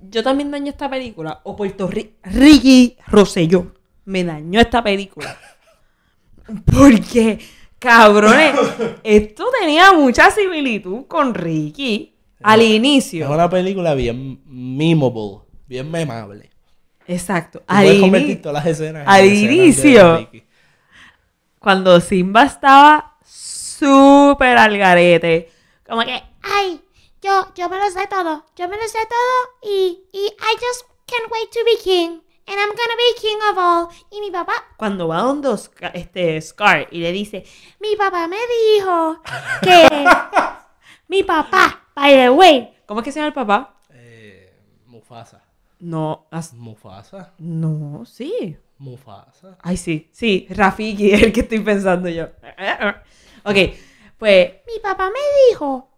[0.00, 1.40] Yo también daño esta película.
[1.42, 2.12] O Puerto Rico.
[2.22, 3.72] Ricky Rosselló
[4.04, 5.36] me dañó esta película.
[6.72, 7.40] Porque
[7.78, 8.54] Cabrones,
[9.02, 12.15] esto tenía mucha similitud con Ricky
[12.52, 13.30] al Es inicio.
[13.30, 16.50] una película bien memeable, bien memable.
[17.06, 17.60] Exacto.
[17.60, 20.30] Tú Al, todas las escenas en al escenas inicio.
[21.58, 25.50] Cuando Simba estaba súper al garete.
[25.86, 26.80] Como que, Ay,
[27.22, 28.44] yo, yo me lo sé todo.
[28.56, 32.20] Yo me lo sé todo y, y I just can't wait to be king.
[32.48, 33.88] And I'm gonna be king of all.
[34.12, 37.44] Y mi papá, cuando va donde Oscar- este Scar y le dice,
[37.80, 38.36] mi papá me
[38.76, 39.20] dijo
[39.62, 40.04] que...
[41.08, 43.74] mi papá, by the way, ¿cómo es que se llama el papá?
[43.90, 44.52] Eh,
[44.86, 45.42] Mufasa.
[45.80, 47.32] No, as- Mufasa.
[47.38, 48.56] no, sí.
[48.78, 49.56] Mufasa.
[49.62, 52.28] Ay, sí, sí, Rafiki es el que estoy pensando yo.
[53.48, 53.56] Ok,
[54.18, 55.88] pues, mi papá me dijo...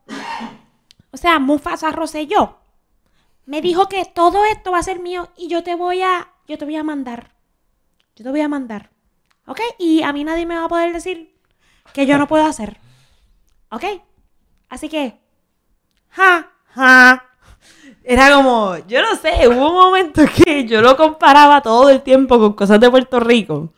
[1.11, 2.59] O sea, Mufasa Rosselló.
[3.47, 6.29] Me dijo que todo esto va a ser mío y yo te voy a...
[6.47, 7.33] Yo te voy a mandar.
[8.17, 8.91] Yo te voy a mandar.
[9.47, 9.61] ¿Ok?
[9.79, 11.35] Y a mí nadie me va a poder decir
[11.95, 12.79] que yo no puedo hacer.
[13.71, 13.85] ¿Ok?
[14.69, 15.19] Así que...
[16.11, 17.25] Ja, ja.
[18.05, 22.39] era como, yo no sé, hubo un momento que yo lo comparaba todo el tiempo
[22.39, 23.73] con cosas de Puerto Rico.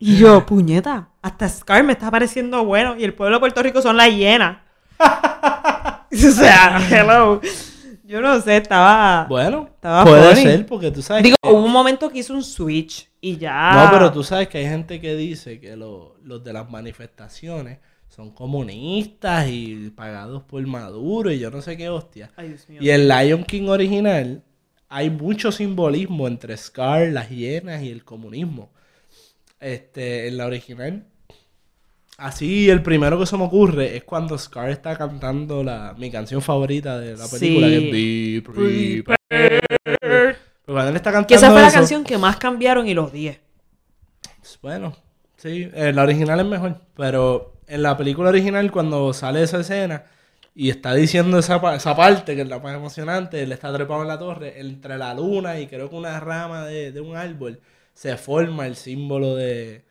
[0.00, 3.82] Y yo, puñeta, hasta Scar me está pareciendo bueno y el pueblo de Puerto Rico
[3.82, 4.58] son las hienas.
[5.00, 7.40] o sea, hello.
[8.04, 9.26] Yo no sé, estaba...
[9.28, 10.42] Bueno, Estaba puede funny.
[10.42, 13.72] ser porque tú sabes Digo, que- hubo un momento que hizo un switch y ya...
[13.84, 17.80] No, pero tú sabes que hay gente que dice que lo- los de las manifestaciones
[18.08, 22.30] son comunistas y pagados por Maduro y yo no sé qué hostia.
[22.36, 22.80] Ay, Dios mío.
[22.82, 24.42] Y el Lion King original
[24.88, 28.70] hay mucho simbolismo entre Scar, las hienas y el comunismo.
[29.60, 31.04] Este, en la original.
[32.16, 36.42] Así, el primero que se me ocurre es cuando Scar está cantando la, mi canción
[36.42, 37.72] favorita de la película, Sí.
[37.72, 39.60] que es Be Prepared.
[40.00, 42.94] Pero cuando él está cantando Que esa fue la eso- canción que más cambiaron y
[42.94, 43.38] los 10.
[44.62, 44.96] bueno,
[45.36, 50.04] sí, eh, la original es mejor, pero en la película original cuando sale esa escena
[50.54, 54.08] y está diciendo esa, esa parte que es la más emocionante, él está trepado en
[54.08, 57.60] la torre, entre la luna y creo que una rama de, de un árbol,
[57.94, 59.84] se forma el símbolo de,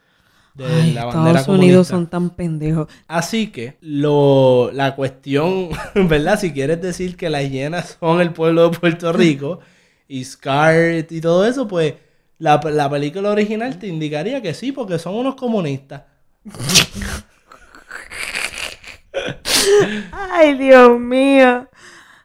[0.54, 1.94] de Ay, la bandera Estados Unidos comunista.
[1.96, 2.88] son tan pendejos.
[3.08, 6.40] Así que lo, la cuestión, ¿verdad?
[6.40, 9.60] Si quieres decir que las hienas son el pueblo de Puerto Rico
[10.08, 11.96] y Scar y todo eso, pues
[12.40, 16.04] la, la película original te indicaría que sí, porque son unos comunistas.
[20.12, 21.68] Ay, Dios mío.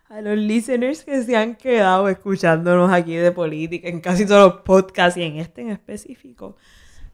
[0.08, 4.60] A los listeners que se han quedado escuchándonos aquí de política en casi todos los
[4.62, 6.56] podcasts y en este en específico,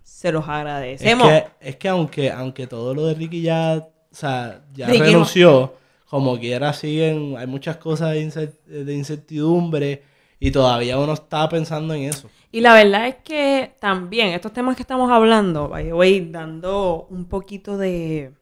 [0.03, 1.29] se los Es agradecemos.
[1.29, 5.05] que, es que aunque, aunque todo lo de Ricky ya, o sea, ya Ricky no-
[5.05, 5.75] renunció,
[6.11, 10.03] como quiera siguen, hay muchas cosas de incertidumbre
[10.41, 12.29] y todavía uno está pensando en eso.
[12.51, 17.07] Y la verdad es que también estos temas que estamos hablando, by the way, dando
[17.11, 18.33] un poquito de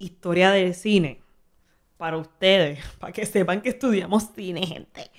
[0.00, 1.20] historia del cine
[1.96, 5.10] para ustedes, para que sepan que estudiamos cine, gente.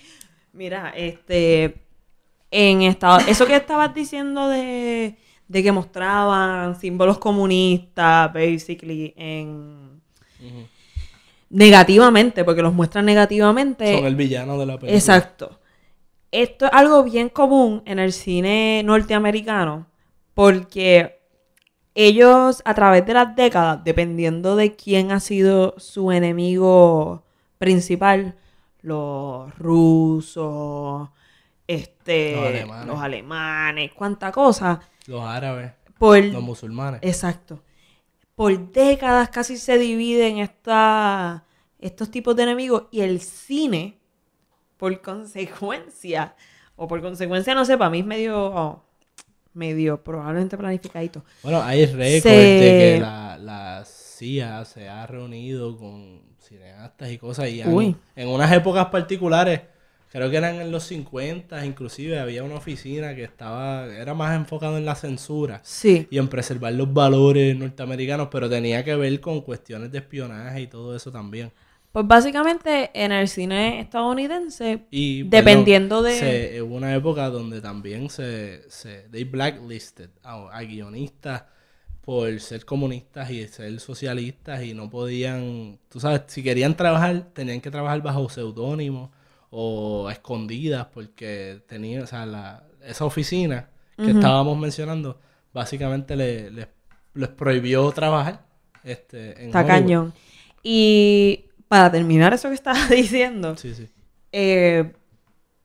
[0.51, 1.81] Mira, este,
[2.49, 5.15] en estado, eso que estabas diciendo de,
[5.47, 10.01] de que mostraban símbolos comunistas, basically, en
[11.49, 13.95] negativamente, porque los muestran negativamente.
[13.95, 14.97] Son el villano de la película.
[14.97, 15.59] Exacto.
[16.31, 19.87] Esto es algo bien común en el cine norteamericano
[20.33, 21.20] porque
[21.95, 27.23] ellos a través de las décadas, dependiendo de quién ha sido su enemigo
[27.57, 28.35] principal,
[28.81, 31.09] los rusos,
[31.67, 32.87] este, Los alemanes.
[32.87, 36.99] los alemanes, cuánta cosa, Los árabes, por los musulmanes.
[37.03, 37.61] Exacto.
[38.35, 41.43] Por décadas casi se dividen esta-
[41.79, 43.99] estos tipos de enemigos y el cine,
[44.77, 46.35] por consecuencia,
[46.75, 48.83] o por consecuencia, no sé, para mí es medio, oh,
[49.53, 51.23] medio probablemente planificadito.
[51.43, 57.17] Bueno, hay récords Se- de que la, la CIA se ha reunido con cineastas y
[57.17, 59.61] cosas y han- en unas épocas particulares,
[60.11, 64.77] creo que eran en los 50, inclusive había una oficina que estaba, era más enfocado
[64.77, 66.07] en la censura Sí.
[66.11, 70.67] y en preservar los valores norteamericanos, pero tenía que ver con cuestiones de espionaje y
[70.67, 71.51] todo eso también.
[71.91, 76.13] Pues básicamente en el cine estadounidense, Y dependiendo de...
[76.13, 81.43] se- hubo una época donde también se, se they blacklisted a, a guionistas
[82.01, 87.59] por ser comunistas y ser socialistas y no podían, tú sabes, si querían trabajar, tenían
[87.61, 89.11] que trabajar bajo seudónimo
[89.49, 95.19] o a escondidas porque tenían, o sea, la, esa oficina que estábamos mencionando,
[95.53, 96.67] básicamente le- les-
[97.13, 98.45] les prohibió trabajar.
[98.83, 99.67] Este, en Está Hollywood.
[99.67, 100.13] cañón.
[100.63, 103.87] Y para terminar eso que estaba diciendo, Sí, sí.
[104.33, 104.91] eh,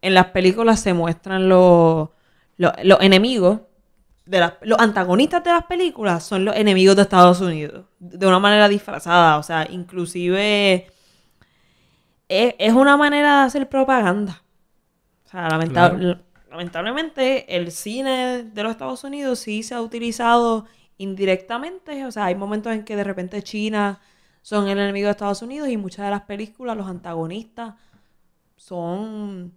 [0.00, 2.10] en las películas se muestran los,
[2.58, 3.62] los, los enemigos
[4.24, 7.86] de las- los antagonistas de las películas son los enemigos de Estados Unidos.
[7.98, 9.38] De una manera disfrazada.
[9.38, 10.86] O sea, inclusive
[12.28, 14.42] es, es una manera de hacer propaganda.
[15.24, 16.20] O sea, lamenta- Claro.
[16.50, 20.66] lamentablemente el cine de los Estados Unidos sí se ha utilizado
[20.98, 22.04] indirectamente.
[22.06, 24.00] O sea, hay momentos en que de repente China
[24.46, 27.74] son el enemigo de Estados Unidos y muchas de las películas, los antagonistas
[28.54, 29.52] son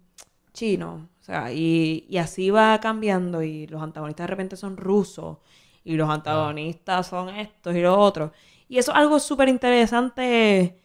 [0.52, 1.02] chinos.
[1.20, 5.38] O sea, y, y así va cambiando y los antagonistas de repente son rusos
[5.84, 8.32] y los antagonistas son estos y los otros.
[8.68, 10.76] Y eso es algo súper interesante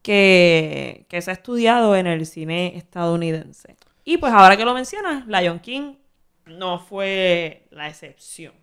[0.00, 3.74] que, que se ha estudiado en el cine estadounidense.
[4.04, 5.96] Y pues ahora que lo mencionas, Lion King
[6.46, 8.54] no fue la excepción.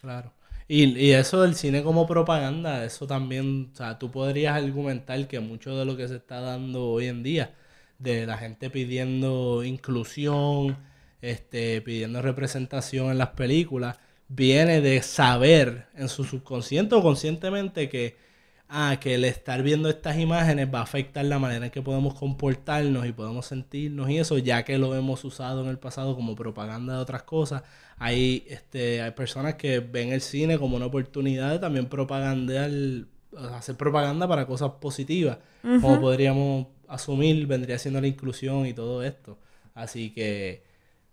[0.00, 0.35] Claro.
[0.68, 5.38] Y, y eso del cine como propaganda, eso también, o sea, tú podrías argumentar que
[5.40, 7.54] mucho de lo que se está dando hoy en día,
[7.98, 10.76] de la gente pidiendo inclusión,
[11.22, 13.98] este, pidiendo representación en las películas,
[14.28, 18.16] viene de saber en su subconsciente o conscientemente que,
[18.68, 22.14] ah, que el estar viendo estas imágenes va a afectar la manera en que podemos
[22.14, 26.34] comportarnos y podemos sentirnos y eso, ya que lo hemos usado en el pasado como
[26.36, 27.62] propaganda de otras cosas.
[27.98, 32.70] Hay, este, hay personas que ven el cine como una oportunidad de también propagandear,
[33.54, 35.38] hacer propaganda para cosas positivas,
[35.78, 39.38] como podríamos asumir vendría siendo la inclusión y todo esto.
[39.74, 40.62] Así que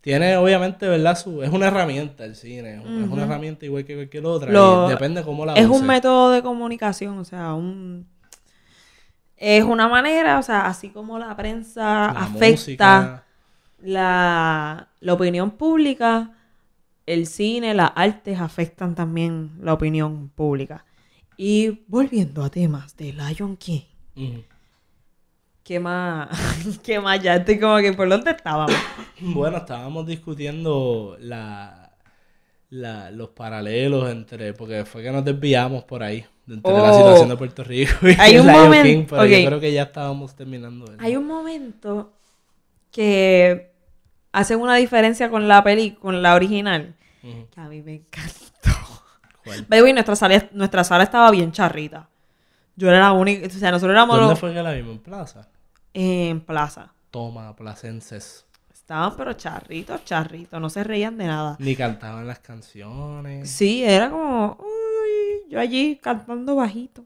[0.02, 1.17] tiene obviamente, ¿verdad?
[1.17, 4.52] Su, es una herramienta el cine, es un- es una herramienta igual que cualquier otra,
[4.52, 8.06] y Lo- depende cómo la es un método de comunicación, o sea, un
[9.38, 13.24] es una manera, o sea, así como la prensa La afecta música,
[13.82, 16.32] la, la opinión pública,
[17.06, 20.86] el cine, las artes afectan también la opinión pública.
[21.38, 23.82] Y volviendo a temas de Lion King.
[25.63, 26.30] ¿qué más?
[26.84, 27.22] ¿Qué más?
[27.22, 28.76] Ya estoy como que por dónde estábamos.
[29.26, 31.96] Bueno, estábamos discutiendo la,
[32.70, 36.98] la- los paralelos entre, porque fue que nos desviamos por ahí, entre la Oh.
[36.98, 40.36] situación de Puerto Rico y Hay un Lion King, pero yo creo que ya estábamos
[40.36, 40.86] terminando.
[40.86, 40.96] eso.
[41.00, 42.12] Hay un momento
[42.92, 43.72] que
[44.34, 48.72] hacen una diferencia con la peli, con la original, que a mí me encantó.
[49.46, 49.65] ¿Cuál?
[49.69, 52.10] By the way, nuestra sala, nuestra sala estaba bien charrita.
[52.76, 54.93] Yo era la única, o sea, nosotros éramos ¿Dónde los- fue que la vimos?
[54.93, 55.48] ¿En Plaza?
[55.96, 56.91] en plaza.
[57.12, 58.46] Toma, placenses.
[58.74, 61.56] Estaban pero charritos, charritos, no se reían de nada.
[61.60, 63.50] Ni cantaban las canciones.
[63.50, 67.06] Sí, era como, uy, yo allí cantando bajito.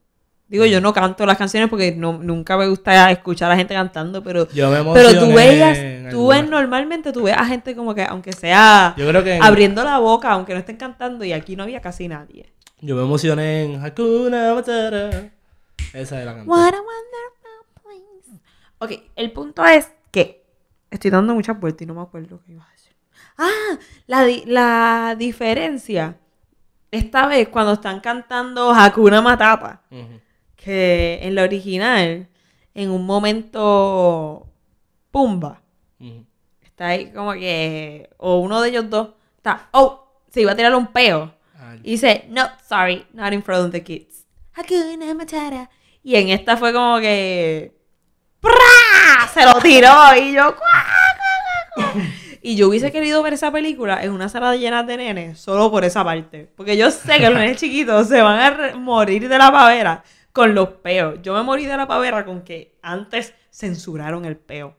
[0.50, 3.74] Digo, yo no canto las canciones porque no, nunca me gusta escuchar a la gente
[3.74, 5.78] cantando, pero, Yo me pero tú veías,
[6.10, 9.44] tú ves normalmente, tú ves a gente como que, aunque sea Yo creo que en-
[9.44, 12.54] abriendo la boca, aunque no estén cantando, y aquí no había casi nadie.
[12.80, 15.30] yo me emocioné en Hakuna Matata.
[15.94, 16.48] Esa es la canción.
[16.50, 18.42] What a wonderful place.
[18.80, 20.46] Ok, el punto es que
[20.90, 22.94] estoy dando muchas vueltas y no me acuerdo qué iba a decir.
[23.38, 26.16] Ah, la, di- la diferencia.
[26.90, 30.22] Esta vez cuando están cantando Hakuna Matata, Ujú.
[30.58, 32.28] Que en la original,
[32.74, 34.48] en un momento,
[35.12, 35.62] Pumba,
[36.62, 40.76] está ahí como que, o uno de ellos dos, está, oh, se iba a tirar
[40.76, 41.34] un peo.
[41.58, 44.26] Ay, Y dice, no, sorry, not in front of the kids.
[44.54, 45.70] Hakuna Matata.
[46.04, 47.76] Y en esta fue como que.
[48.40, 49.28] ¡Pra!
[49.34, 50.56] Se lo tiró y yo.
[52.42, 55.84] Y yo hubiese querido ver esa película en una sala llena de nenes solo por
[55.84, 56.50] esa parte.
[56.56, 60.04] Porque yo sé que los nenes chiquitos se van a morir de la pavera
[60.38, 61.20] con los peos.
[61.24, 64.78] Yo me morí de la pavera con que antes censuraron el peo.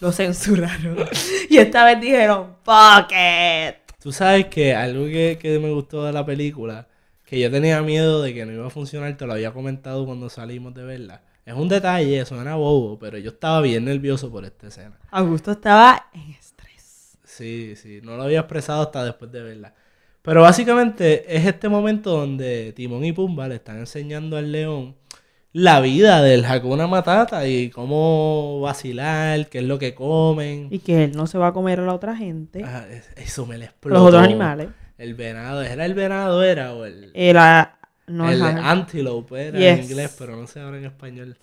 [0.00, 0.96] Lo censuraron.
[1.48, 3.76] y esta vez dijeron, fuck it.
[4.02, 6.88] Tú sabes que algo que, que me gustó de la película,
[7.24, 10.28] que yo tenía miedo de que no iba a funcionar, te lo había comentado cuando
[10.28, 11.22] salimos de verla.
[11.46, 14.98] Es un detalle, suena bobo, pero yo estaba bien nervioso por esta escena.
[15.12, 17.16] Augusto estaba en estrés.
[17.22, 19.72] Sí, sí, no lo había expresado hasta después de verla.
[20.22, 24.94] Pero básicamente es este momento donde Timón y Pumba le están enseñando al león
[25.52, 30.68] la vida del Hakuna Matata y cómo vacilar, qué es lo que comen.
[30.70, 32.62] Y que él no se va a comer a la otra gente.
[32.64, 33.98] Ah, es- eso me le explotó.
[33.98, 34.68] los otros animales.
[34.98, 39.84] El venado, ¿era el venado era o el, El, ah, no el antelope era en
[39.84, 41.38] inglés, pero no sé ahora en español.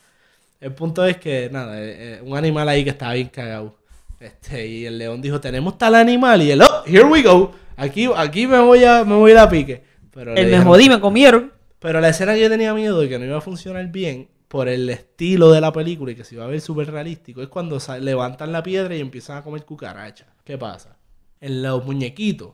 [0.62, 3.76] El punto es que, nada, eh, eh, un animal ahí que estaba bien cagado.
[4.20, 6.42] Este, y el león dijo, tenemos tal animal.
[6.42, 7.52] Y él, oh, here we go.
[7.76, 9.84] Aquí, aquí me voy a, me voy a pique.
[10.12, 11.54] Pero le Él me jodí, me comieron.
[11.80, 14.68] Pero la escena que yo tenía miedo de que no iba a funcionar bien por
[14.68, 17.80] el estilo de la película y que se iba a ver súper realístico es cuando
[18.00, 20.28] levantan la piedra y empiezan a comer cucarachas.
[20.44, 20.98] ¿Qué pasa?
[21.40, 22.54] En los muñequitos,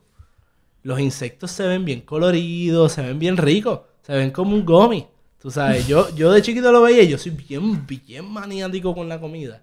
[0.81, 5.07] los insectos se ven bien coloridos, se ven bien ricos, se ven como un gomi.
[5.39, 9.07] Tú sabes, yo, yo de chiquito lo veía y yo soy bien, bien maniático con
[9.07, 9.61] la comida.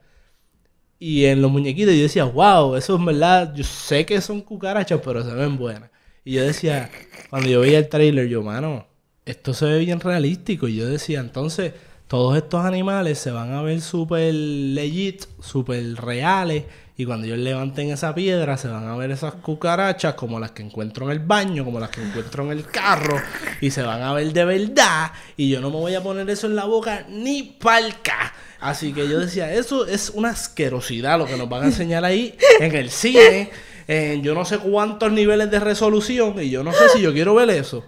[1.03, 5.01] Y en los muñequitos yo decía, wow, eso es verdad, yo sé que son cucarachas,
[5.03, 5.91] pero se ven buenas.
[6.25, 6.91] Y yo decía,
[7.31, 8.87] cuando yo veía el trailer, yo, mano,
[9.25, 10.69] esto se ve bien realístico.
[10.69, 11.73] Y yo decía, entonces,
[12.07, 16.65] todos estos animales se van a ver súper legit, súper reales.
[16.97, 20.63] Y cuando ellos levanten esa piedra, se van a ver esas cucarachas como las que
[20.63, 23.17] encuentro en el baño, como las que encuentro en el carro.
[23.63, 25.13] Y se van a ver de verdad.
[25.37, 28.35] Y yo no me voy a poner eso en la boca ni palca.
[28.61, 32.37] Así que yo decía, eso es una asquerosidad lo que nos van a enseñar ahí
[32.59, 33.51] en el cine.
[33.89, 36.35] En yo no sé cuántos niveles de resolución.
[36.43, 37.83] Y yo no sé si yo quiero ver eso.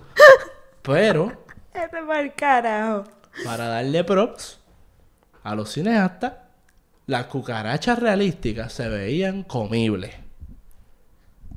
[0.81, 1.45] Pero
[1.75, 3.05] Este para el carajo.
[3.45, 4.59] para darle props
[5.45, 6.33] a los cineastas,
[7.07, 10.15] las cucarachas realísticas se veían comibles.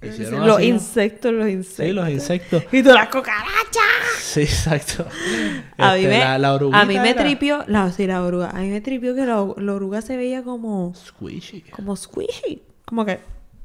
[0.01, 1.85] Hicieron Los insectos, los insectos.
[1.87, 2.63] Sí, los insectos.
[2.71, 4.19] Y tú las cucarachas.
[4.19, 5.07] Sí, exacto.
[5.77, 8.21] A mí Este, me, la, la a oruguita mí me era tripió, la, sí, la
[8.21, 11.61] oruga, a mí me tripió que la, la oruga se veía como, Squishy.
[11.71, 12.61] como squishy.
[12.85, 13.19] Como que,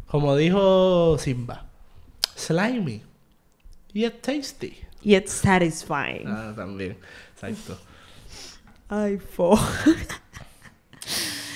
[0.06, 1.66] Como dijo Simba.
[2.36, 3.02] Slimy.
[3.92, 4.78] Y es tasty.
[5.02, 6.26] y it's satisfying.
[6.26, 6.96] Ah, también.
[7.34, 7.78] Exacto.
[8.88, 9.58] Ay, fo.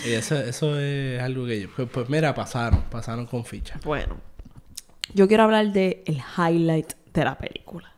[0.04, 1.68] Y eso, eso es algo que yo...
[1.74, 2.82] Pues, pues mira, pasaron.
[2.90, 3.78] Pasaron con ficha.
[3.84, 4.16] Bueno,
[5.14, 7.92] yo quiero hablar de el highlight de la película.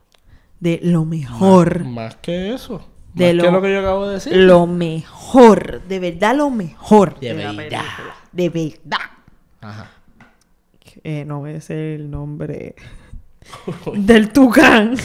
[0.61, 1.85] De lo mejor.
[1.85, 2.89] Más que eso.
[3.15, 4.37] De más lo- que lo que yo acabo de decir.
[4.37, 5.83] Lo mejor.
[5.89, 7.19] De verdad, lo mejor.
[7.21, 7.57] De verdad.
[7.57, 7.85] película.
[8.33, 9.11] De verdad.
[9.61, 9.91] Ajá.
[11.05, 12.75] Eh, no voy a decir el nombre
[13.95, 14.97] del tucán.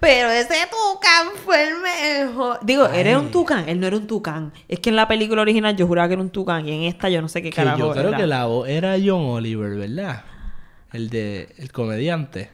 [0.00, 2.58] Pero ese tucán fue el mejor.
[2.62, 3.68] Digo, era un tucán.
[3.68, 4.52] Él no era un tucán.
[4.68, 6.66] Es que en la película original yo juraba que era un tucán.
[6.68, 8.96] Y en esta yo no sé qué Que carajo yo creo que la voz era
[9.04, 10.24] John Oliver, ¿verdad?
[10.92, 11.48] El de...
[11.58, 12.50] El comediante.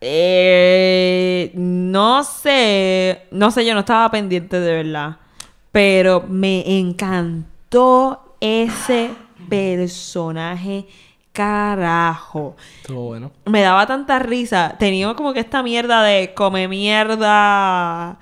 [0.00, 3.26] Eh, no sé.
[3.30, 5.16] No sé, yo no estaba pendiente de verdad.
[5.72, 9.10] Pero me encantó ese
[9.48, 10.86] personaje.
[11.36, 12.56] Carajo.
[12.80, 13.30] Estuvo bueno.
[13.44, 14.74] me daba tanta risa.
[14.78, 18.18] Tenía como que esta mierda de come mierda.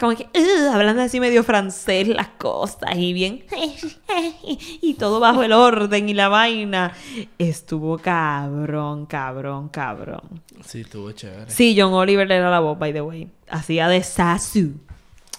[0.00, 3.44] Como que "Ugh", hablando así medio francés las cosas y bien.
[4.80, 6.94] y todo bajo el orden y la vaina.
[7.38, 10.42] Estuvo cabrón, cabrón, cabrón.
[10.64, 11.50] Sí, estuvo chévere.
[11.50, 13.28] Sí, John Oliver era la voz, by the way.
[13.50, 14.72] Hacía de Sasu.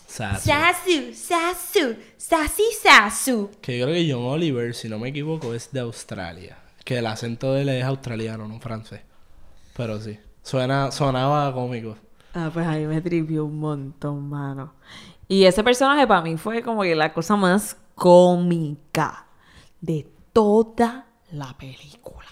[0.07, 0.49] Sassy.
[0.49, 3.49] Sasu, Sasu, Sassy Sasu.
[3.59, 6.57] Que yo creo que John Oliver, si no me equivoco, es de Australia.
[6.85, 9.01] Que el acento de él es australiano, no francés.
[9.75, 10.17] Pero sí.
[10.43, 11.97] Suena, sonaba cómico.
[12.33, 14.73] Ah, pues a mí me tripió un montón, mano.
[15.27, 19.25] Y ese personaje para mí fue como que la cosa más cómica
[19.81, 22.27] de toda la película.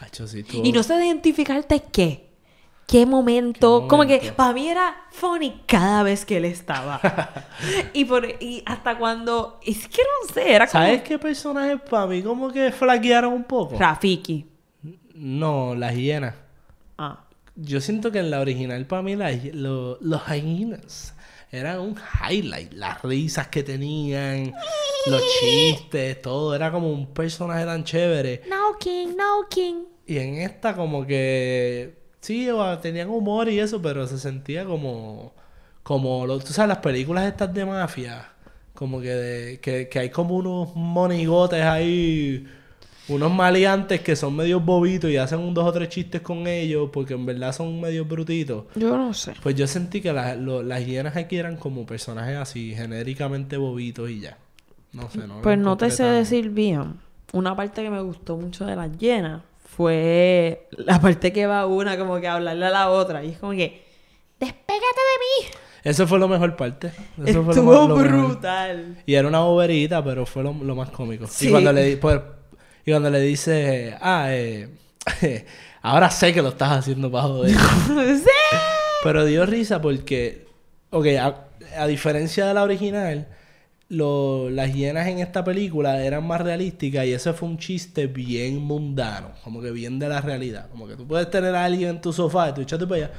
[0.00, 2.31] Hacho, sí, estuvo- Y no sé identificarte qué.
[2.92, 3.80] ¿Qué momento?
[3.82, 7.00] ¿Qué Como que para mí era funny cada vez que él estaba.
[7.94, 9.58] y, por, y hasta cuando...
[9.64, 10.84] Es que no sé, era como...
[10.84, 13.78] ¿Sabes qué personajes para mí como que flaquearon un poco?
[13.78, 14.44] Rafiki.
[15.14, 16.34] no, las hienas.
[16.98, 17.24] Ah.
[17.56, 21.14] Yo siento que en la original para mí las hi- lo- los hyenas
[21.50, 21.96] eran un
[22.30, 22.74] highlight.
[22.74, 24.52] Las risas que tenían,
[25.06, 26.54] los chistes, todo.
[26.54, 28.42] Era como un personaje tan chévere.
[28.50, 29.84] No king, no king.
[30.06, 32.01] Y en esta como que...
[32.22, 35.34] Sí, o- tenían humor y eso, pero se sentía como...
[35.82, 38.28] Como, lo, tú sabes, las películas estas de mafia.
[38.72, 42.46] Como que, de- que, que hay como unos monigotes ahí...
[43.08, 46.88] Unos maleantes que son medio bobitos y hacen un dos o tres chistes con ellos
[46.92, 48.66] porque en verdad son medio brutitos.
[48.76, 49.34] Yo no sé.
[49.42, 54.08] Pues yo sentí que la- lo- las hienas aquí eran como personajes así, genéricamente bobitos
[54.08, 54.38] y ya.
[54.92, 55.42] No sé, no.
[55.42, 56.94] Pues no te sé decir bien.
[57.32, 59.42] Una parte que me gustó mucho de las llenas
[59.76, 63.24] fue la parte que va una como que a hablarle a la otra.
[63.24, 63.82] Y es como que,
[64.38, 65.54] despégate de mí.
[65.84, 66.88] Eso fue lo mejor parte.
[67.24, 68.26] Eso fue lo Estuvo más- lo mejor.
[68.26, 69.02] brutal.
[69.06, 71.26] Y era una boberita, pero fue lo, lo más cómico.
[71.26, 71.48] Sí.
[71.48, 72.20] Y cuando le pues,
[72.84, 74.68] y cuando le dice, ah, eh,
[75.82, 77.50] ahora sé que lo estás haciendo para joder.
[77.96, 78.56] sí.
[79.02, 80.46] pero dio risa porque,
[80.90, 81.46] ok, a,
[81.78, 83.26] a diferencia de la original,
[83.92, 88.58] lo- las hienas en esta película eran más realísticas y ese fue un chiste bien
[88.58, 90.68] mundano, como que bien de la realidad.
[90.70, 93.10] Como que tú puedes tener a alguien en tu sofá y tú échate para allá.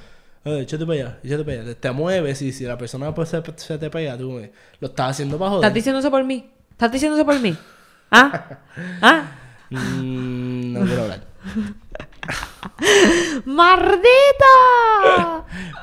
[0.45, 1.76] eh, échate para allá, échate para allá.
[1.76, 5.11] Te, mueves y si la persona pues, se, se te pega, tú eh, lo estás
[5.11, 5.63] haciendo para joder.
[5.65, 6.49] ¿Estás diciendo eso por mí?
[6.71, 7.55] ¿Estás diciendo eso por mí?
[8.11, 8.59] ¿Ah?
[9.01, 9.26] ¿Ah?
[9.69, 11.24] Mm, no quiero hablar.
[13.45, 14.05] ¡Maldita!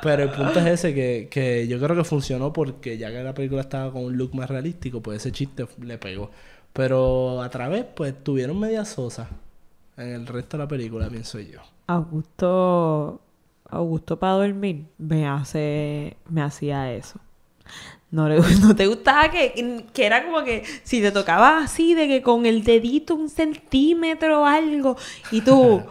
[0.02, 3.34] Pero el punto es ese, que, que yo creo que funcionó porque ya que la
[3.34, 6.30] película estaba con un look más realístico, pues ese chiste le pegó.
[6.72, 9.28] Pero a través, pues tuvieron media sosa
[9.96, 11.60] en el resto de la película, pienso yo.
[11.86, 13.20] Augusto,
[13.68, 17.18] Augusto para dormir me hace, me hacía eso.
[18.10, 22.08] No, le, no te gustaba que, que era como que si te tocaba así de
[22.08, 24.96] que con el dedito un centímetro o algo
[25.30, 25.82] y tú,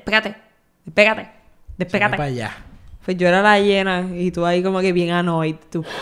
[0.00, 0.36] despégate,
[0.84, 1.22] Despégate.
[1.22, 2.22] Para Despégate.
[2.22, 2.56] allá.
[3.04, 5.56] Pues yo era la llena y tú ahí como que bien annoyed.
[5.70, 5.84] Tú.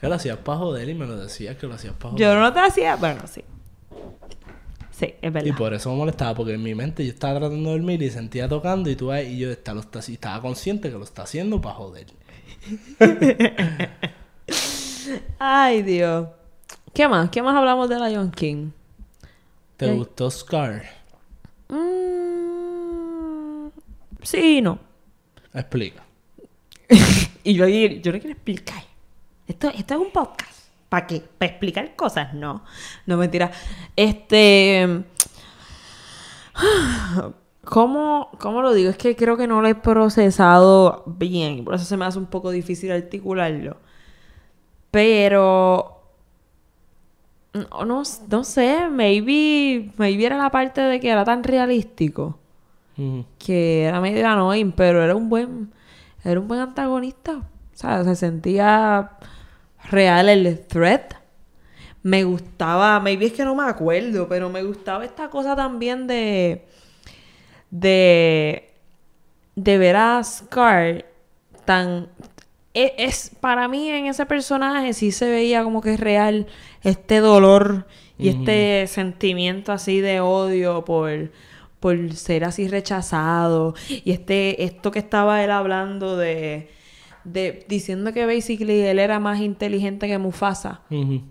[0.00, 2.24] Que lo hacías para joder y me lo decías que lo hacías para joder.
[2.24, 2.94] Yo no te hacía...
[2.94, 3.42] Bueno, sí.
[4.92, 5.48] Sí, es verdad.
[5.48, 8.10] Y por eso me molestaba, porque en mi mente yo estaba tratando de dormir y
[8.10, 11.22] sentía tocando y tú ahí, y yo está, lo está, estaba consciente que lo está
[11.22, 12.06] haciendo para joder.
[15.38, 16.28] Ay, Dios.
[16.94, 17.30] ¿Qué más?
[17.30, 18.70] ¿Qué más hablamos de Lion King?
[19.76, 19.96] ¿Te Ok.
[19.96, 20.84] gustó Scar?
[21.68, 23.68] Mm,
[24.22, 24.78] sí y no.
[25.54, 26.04] Explica.
[27.44, 28.82] Y yo, yo no quiero explicar.
[29.46, 30.68] Esto, esto es un podcast.
[30.90, 31.22] ¿Para qué?
[31.38, 32.34] ¿Para explicar cosas?
[32.34, 32.62] No.
[33.06, 33.50] No, mentira.
[33.96, 35.04] Este...
[37.64, 38.90] ¿Cómo, ¿Cómo lo digo?
[38.90, 41.64] Es que creo que no lo he procesado bien.
[41.64, 43.78] Por eso se me hace un poco difícil articularlo.
[44.90, 45.97] Pero...
[47.70, 48.88] No, no, no sé.
[48.90, 52.38] Maybe, maybe era la parte de que era tan realístico
[53.38, 55.72] que era medio annoying, pero era un buen,
[56.24, 57.36] era un buen antagonista.
[57.36, 59.12] O sea, se sentía
[59.90, 61.14] real el threat.
[62.02, 66.66] Me gustaba, maybe es que no me acuerdo, pero me gustaba esta cosa también de,
[67.70, 68.70] de,
[69.56, 71.04] de ver a Scar
[71.64, 72.08] tan,
[72.98, 76.46] es, para mí en ese personaje sí se veía como que es real
[76.82, 77.86] este dolor
[78.18, 81.30] y este sentimiento así de odio por,
[81.80, 83.74] por ser así rechazado.
[84.04, 86.70] Y este esto que estaba él hablando de,
[87.24, 90.82] de diciendo que basically él era más inteligente que Mufasa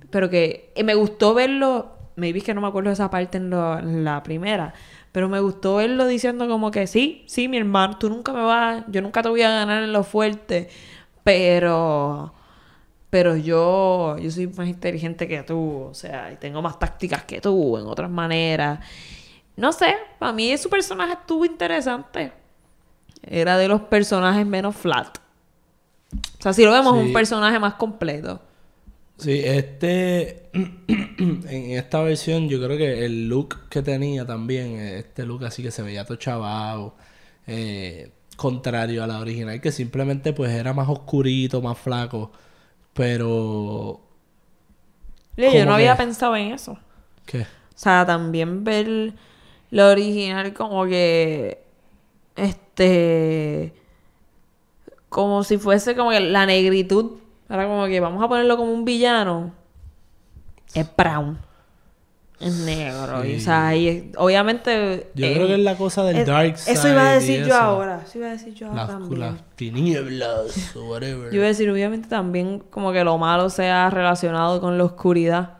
[0.09, 3.37] pero que y me gustó verlo, maybe es que no me acuerdo de esa parte
[3.37, 4.73] en, lo- en la primera,
[5.11, 8.83] pero me gustó verlo diciendo como que sí, sí, mi hermano, tú nunca me vas,
[8.89, 10.69] yo nunca te voy a ganar en lo fuerte,
[11.27, 12.33] pero
[13.09, 17.41] pero yo yo soy más inteligente que tú, o sea, y tengo más tácticas que
[17.41, 18.79] tú en otras maneras.
[19.57, 22.31] No sé, para mí su personaje estuvo interesante.
[23.23, 25.17] Era de los personajes menos flat.
[26.39, 26.99] O sea, si lo vemos, Sí.
[27.07, 28.39] un personaje más completo.
[29.17, 30.49] Sí, este.
[30.53, 35.71] en esta versión, yo creo que el look que tenía también, este look así que
[35.71, 36.95] se veía todo chavado,
[37.47, 42.31] eh, contrario a la original, que simplemente pues era más oscurito, más flaco,
[42.93, 43.99] pero.
[45.35, 46.71] Yo ¿Cómo no había pensado en eso.
[46.71, 46.79] O
[47.25, 47.45] ¿Qué?
[47.75, 49.13] sea, también ver
[49.71, 51.61] lo original como que.
[52.37, 53.73] Este.
[55.09, 57.17] Como si fuese como que la negritud.
[57.49, 59.51] Ahora como que vamos a ponerlo como un villano.
[60.73, 61.39] Es brown.
[62.39, 63.25] Es negro.
[63.25, 65.09] Y, o sea, y es- obviamente.
[65.15, 66.73] Yo eh, creo que es la cosa del es- dark side.
[66.73, 68.01] Eso iba a decir yo ahora.
[68.05, 69.19] Eso iba a decir yo ahora Las, también.
[69.19, 71.29] las tinieblas o whatever.
[71.31, 75.53] Yo iba a decir, obviamente también como que lo malo sea relacionado con la oscuridad.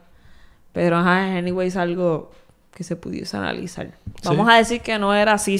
[0.74, 2.32] Pero ajá, es anyways algo
[2.72, 3.92] que se pudiese analizar.
[4.24, 5.60] Vamos a decir que no era así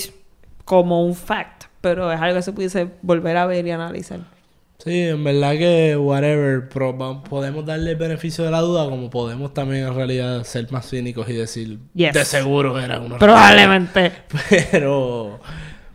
[0.66, 4.20] como un fact, pero es algo que se pudiese volver a ver y analizar.
[4.84, 9.54] Sí, en verdad que whatever, pero podemos darle el beneficio de la duda como podemos
[9.54, 12.14] también en realidad ser más cínicos y decir Yes.
[12.14, 14.12] de seguro era una Probablemente.
[14.72, 15.40] pero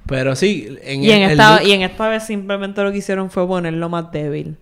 [0.06, 2.90] pero sí en, Y en, el- el esta, look- y en esta vez simplemente lo
[2.90, 4.56] que hicieron fue ponerlo más débil.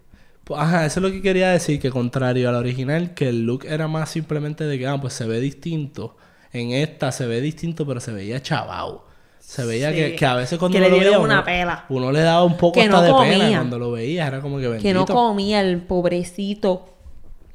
[0.44, 3.46] pues, ajá, eso es lo que quería decir que contrario a la original que el
[3.46, 6.16] look era más simplemente de que ah, pues se ve distinto.
[6.52, 9.06] En esta se ve distinto, pero se veía chavao.
[9.50, 9.96] Se veía Sí.
[9.96, 11.84] que, que a veces cuando Que uno le lo veía, una uno- pela.
[11.88, 14.28] Uno le daba un poco Que hasta no de pena cuando lo veía.
[14.28, 14.82] Era como que bendito.
[14.84, 16.88] Que no comía el pobrecito.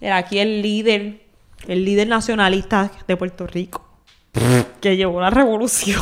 [0.02, 1.22] Era aquí el líder,
[1.70, 3.82] el líder nacionalista de Puerto Rico.
[4.82, 6.02] que llevó la revolución.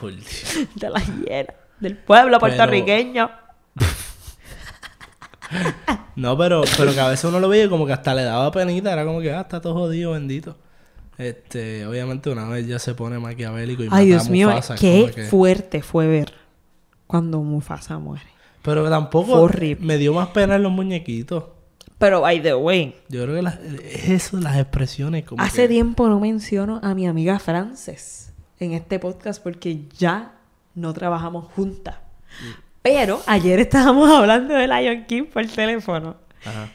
[0.00, 0.58] Por Dios.
[0.76, 3.28] de la hiena, del pueblo puertorriqueño.
[6.16, 8.50] No, pero, pero que a veces uno lo veía y como que hasta le daba
[8.52, 10.56] penita, era como que, ah, está todo jodido, bendito.
[11.22, 15.22] Este, obviamente una vez ya se pone maquiavélico y Ay, Dios mío, Mufasa, qué que-
[15.24, 16.32] fuerte fue ver
[17.06, 18.24] cuando Mufasa muere.
[18.62, 19.48] Pero tampoco
[19.80, 21.44] me dio más pena en los muñequitos.
[21.98, 26.08] Pero, by the way, Yo creo que las, eso, las expresiones como hace que- tiempo
[26.08, 30.34] no menciono a mi amiga Frances en este podcast porque ya
[30.74, 31.96] no trabajamos juntas.
[32.82, 36.16] Pero ayer estábamos hablando de Lion King por teléfono.
[36.44, 36.68] Ajá.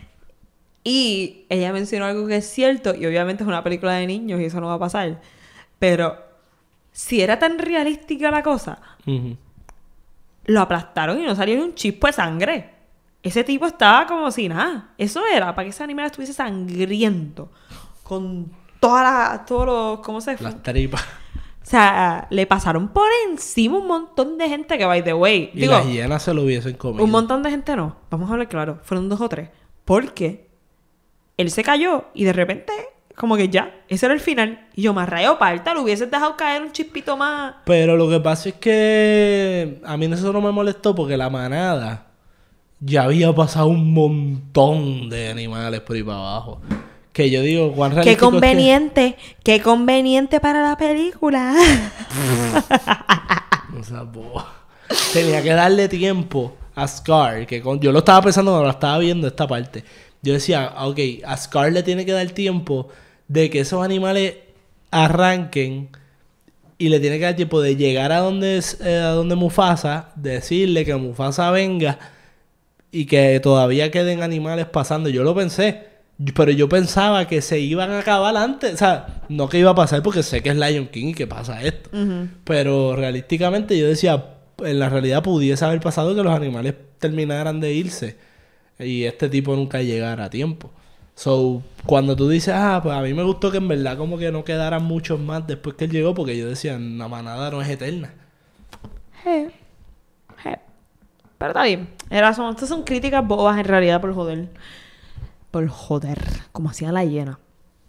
[0.90, 4.46] Y ella mencionó algo que es cierto, y obviamente es una película de niños y
[4.46, 5.20] eso no va a pasar.
[5.80, 6.18] Pero
[6.94, 8.80] si era tan realística la cosa,
[10.46, 12.70] lo aplastaron y no salió ni un chispo de sangre.
[13.22, 14.94] Ese tipo estaba como si nada.
[14.98, 17.52] Eso era para que ese animal estuviese sangriento.
[18.04, 19.46] Con todas las.
[19.46, 20.00] Todos los.
[20.00, 20.42] ¿Cómo se?
[20.42, 21.02] Las tripas.
[21.02, 25.52] O sea, le pasaron por encima un montón de gente que, by the way.
[25.54, 27.04] Y digo, las hienas se lo hubiesen comido.
[27.04, 27.98] un montón de gente no.
[28.10, 28.80] Vamos a hablar claro.
[28.84, 29.50] Fueron dos o tres.
[29.84, 30.47] Porque
[31.38, 32.74] él se cayó y de repente
[33.16, 34.68] como que ya, ese era el final.
[34.76, 37.56] Y yo, más rayo parta, lo hubieses dejado caer un chispito más.
[37.66, 42.06] Pero lo que pasa es que a mí eso no me molestó porque la manada
[42.80, 46.62] ya había pasado un montón de animales por ahí para abajo.
[47.12, 51.56] Que yo digo, cuán Qué realístico es que- conveniente, qué conveniente para la película.
[53.80, 54.44] O sea, bo-
[55.14, 58.98] Tenía que darle tiempo a Scar, que con- yo lo estaba pensando cuando lo estaba
[59.00, 59.84] viendo esta parte.
[60.22, 62.90] Yo decía, ah, ok, a Scar le tiene que dar tiempo
[63.28, 64.36] de que esos animales
[64.92, 65.90] arranquen
[66.78, 70.10] y le tiene que dar tiempo de llegar a donde, es- eh, a donde Mufasa,
[70.16, 71.98] decirle que Mufasa venga
[72.92, 75.10] y que todavía queden animales pasando.
[75.10, 75.84] Yo lo pensé,
[76.36, 78.74] pero yo pensaba que se iban a acabar antes.
[78.76, 81.28] O sea, no que iba a pasar porque sé que es Lion King y que
[81.28, 81.90] pasa esto.
[82.44, 84.26] Pero realísticamente yo decía,
[84.64, 88.18] en la realidad pudiese haber pasado que los animales terminaran de irse
[88.80, 90.72] y este tipo nunca llegara a tiempo.
[91.16, 94.32] So, cuando tú dices, ah, pues a mí me gustó que en verdad como que
[94.32, 97.70] no quedaran muchos más después que él llegó, porque yo decía, la manada no es
[97.70, 98.14] eterna.
[99.24, 99.50] Je.
[100.44, 100.60] Je.
[101.40, 101.90] Pero está bien.
[102.12, 104.50] Era, son, estas son críticas bobas en realidad por joder.
[105.50, 106.20] Por joder.
[106.52, 107.40] Como hacía la hiena.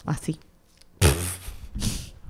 [0.07, 0.41] Así.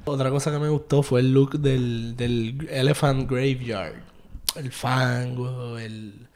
[0.04, 4.02] Otra cosa que me gustó fue el look del, del Elephant Graveyard.
[4.56, 6.27] El fango, el,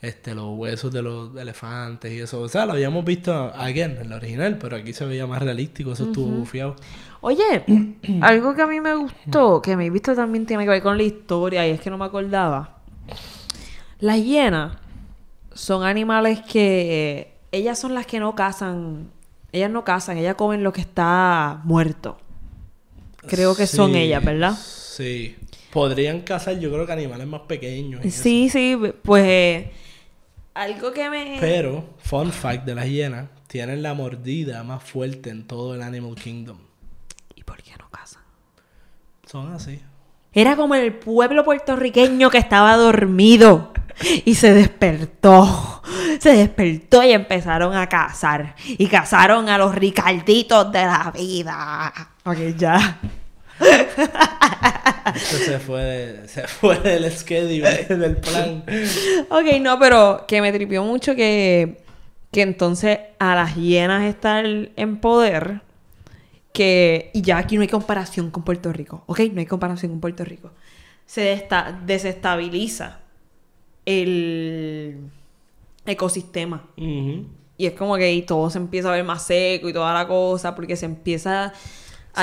[0.00, 2.40] este, los huesos de los elefantes y eso.
[2.40, 5.92] O sea, lo habíamos visto, again, en la original, pero aquí se veía más realístico.
[5.92, 6.76] Eso estuvo bufiado.
[7.20, 7.64] Oye,
[8.22, 10.96] algo que a mí me gustó, que me he visto también tiene que ver con
[10.96, 12.78] la historia y es que no me acordaba.
[14.00, 14.76] Las hienas
[15.52, 19.10] son animales que ellas son las que no cazan.
[19.50, 22.18] Ellas no cazan, ellas comen lo que está muerto.
[23.26, 24.54] Creo que son ellas, ¿verdad?
[24.54, 25.36] Sí.
[25.72, 28.04] Podrían cazar, yo creo que animales más pequeños.
[28.04, 28.22] eso.
[28.22, 29.72] Sí, sí, pues eh,
[30.54, 31.36] algo que me...
[31.38, 36.14] Pero, fun fact de las hienas, tienen la mordida más fuerte en todo el Animal
[36.14, 36.58] Kingdom.
[37.34, 38.22] ¿Y por qué no cazan?
[39.26, 39.80] Son así.
[40.32, 43.72] Era como el pueblo puertorriqueño que estaba dormido
[44.24, 45.82] y se despertó.
[46.18, 48.56] Se despertó y empezaron a cazar.
[48.66, 51.92] Y cazaron a los ricarditos de la vida.
[52.24, 52.98] Ok, ya.
[53.60, 58.62] Esto se fue, de- se fue del schedule, del plan.
[59.30, 61.78] Ok, no, pero que me tripió mucho que,
[62.30, 65.62] que entonces a las hienas estar en poder,
[66.52, 70.00] que, y ya aquí no hay comparación con Puerto Rico, ok, no hay comparación con
[70.00, 70.52] Puerto Rico,
[71.06, 73.00] se desta- desestabiliza
[73.86, 74.98] el
[75.86, 76.66] ecosistema.
[77.56, 80.54] Y es como que todo se empieza a ver más seco y toda la cosa,
[80.54, 81.52] porque se empieza...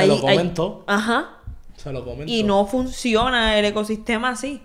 [0.01, 0.83] Se lo comen todo.
[0.87, 1.29] Ajá.
[1.77, 2.47] Se lo comen Y todo.
[2.47, 4.61] no funciona el ecosistema así.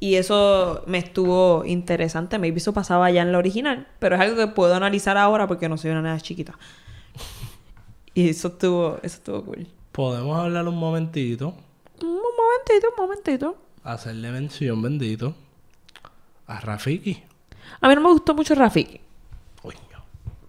[0.00, 2.38] Y eso me estuvo interesante.
[2.38, 3.86] Maybe eso pasaba ya en la original.
[4.00, 6.58] Pero es algo que puedo analizar ahora porque no soy una nada chiquita.
[8.14, 9.66] Y eso estuvo, eso estuvo cool.
[9.92, 11.54] Podemos hablar un momentito,
[12.00, 13.56] Un momentito, un momentito.
[13.84, 15.34] hacerle mención, bendito,
[16.46, 17.22] a Rafiki.
[17.80, 19.00] A mí no me gustó mucho Rafiki.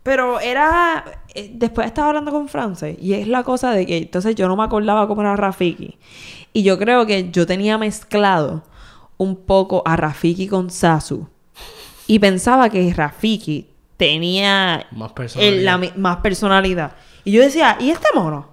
[0.03, 1.05] Pero era...
[1.33, 2.97] eh, después estaba hablando con Frances.
[3.01, 3.97] Y es la cosa de que...
[3.97, 5.97] Entonces yo no me acordaba cómo era Rafiki.
[6.51, 8.63] Y yo creo que yo tenía mezclado
[9.17, 11.27] un poco a Rafiki con Sasu.
[12.07, 15.63] Y pensaba que Rafiki tenía Más el- personalidad.
[15.63, 16.91] la más personalidad.
[17.23, 18.49] Y yo decía, ¿y este mono?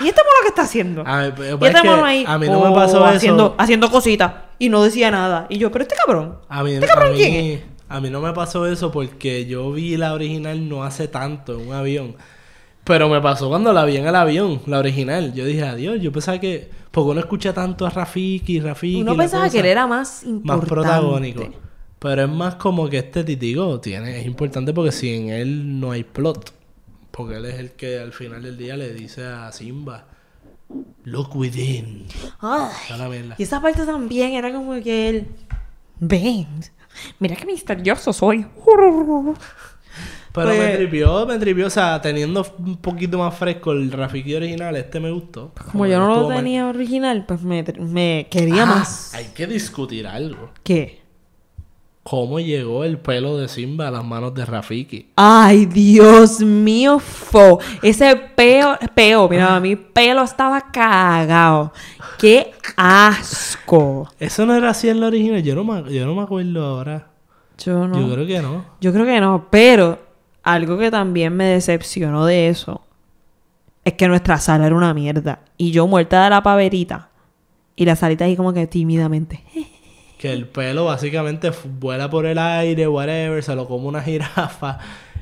[0.00, 1.02] ¿Y este mono qué está haciendo?
[1.06, 3.46] A mí, pues, y es este mono ahí a mí no me oh, pasó haciendo,
[3.46, 3.54] eso.
[3.58, 4.32] haciendo cositas.
[4.58, 5.46] Y no decía nada.
[5.48, 6.38] Y yo, pero este cabrón.
[6.48, 7.60] A mí, ¿Este a, cabrón mí, quién es?
[7.94, 11.68] A mí no me pasó eso porque yo vi la original no hace tanto en
[11.68, 12.16] un avión.
[12.82, 15.32] Pero me pasó cuando la vi en el avión, la original.
[15.32, 16.68] Yo dije, adiós, yo pensaba que...
[16.90, 19.02] Porque uno escucha tanto a Rafiki, Rafiki...
[19.02, 20.60] Uno pensaba que él era más importante.
[20.60, 21.48] Más protagónico.
[22.00, 24.18] Pero es más como que este titigo tiene...
[24.20, 26.52] Es importante porque sin él no hay plot.
[27.12, 30.06] Porque él es el que al final del día le dice a Simba...
[31.04, 32.06] Look within.
[32.40, 32.70] Ay,
[33.38, 35.28] y esa parte también era como que él...
[36.00, 36.48] Ven,
[37.18, 38.46] mira qué misterioso soy.
[40.32, 41.66] Pero me Pues- tripió, me tripió.
[41.68, 45.52] O sea, teniendo un poquito más fresco el Rafiki original, este me gustó.
[45.70, 46.38] Como yo no lo mal.
[46.38, 49.14] tenía original, pues me, me quería Ah, más.
[49.14, 50.50] Hay que discutir algo.
[50.64, 51.03] ¿Qué?
[52.04, 55.08] ¿Cómo llegó el pelo de Simba a las manos de Rafiki?
[55.16, 57.58] Ay, Dios mío, fo.
[57.80, 61.72] Ese peo, peo, mira, mi pelo estaba cagado.
[62.18, 64.10] ¡Qué asco!
[64.20, 65.42] Eso no era así en la original.
[65.42, 67.06] Yo no me, yo no me acuerdo ahora.
[67.56, 67.98] Yo no.
[67.98, 68.66] Yo creo que no.
[68.82, 69.98] Yo creo que no, pero
[70.42, 72.82] algo que también me decepcionó de eso
[73.82, 75.40] es que nuestra sala era una mierda.
[75.56, 77.08] Y yo muerta de la paverita.
[77.76, 79.42] Y la salita ahí como que tímidamente.
[80.24, 84.78] Que el pelo básicamente vuela por el aire, whatever, se lo come una jirafa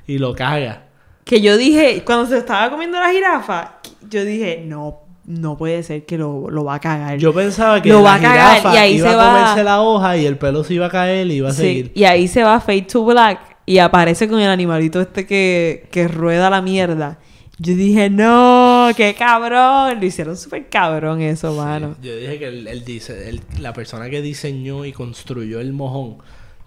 [0.06, 0.84] y lo caga.
[1.24, 6.06] que yo dije, cuando se estaba comiendo la jirafa, yo dije, no, no puede ser
[6.06, 7.18] que lo, lo va a cagar.
[7.18, 9.32] Yo pensaba que Lo la va a cagar, jirafa y ahí iba se a va-
[9.40, 11.92] comerse la hoja y el pelo se iba a caer y iba a Sí, seguir.
[11.96, 16.06] y ahí se va Fade to Black y aparece con el animalito este que, que
[16.06, 17.18] rueda la mierda.
[17.64, 20.00] Yo dije, no, qué cabrón.
[20.00, 21.94] Lo hicieron súper cabrón eso, mano.
[22.02, 26.18] Yo dije que el, el dise- el- la persona que diseñó y construyó el mojón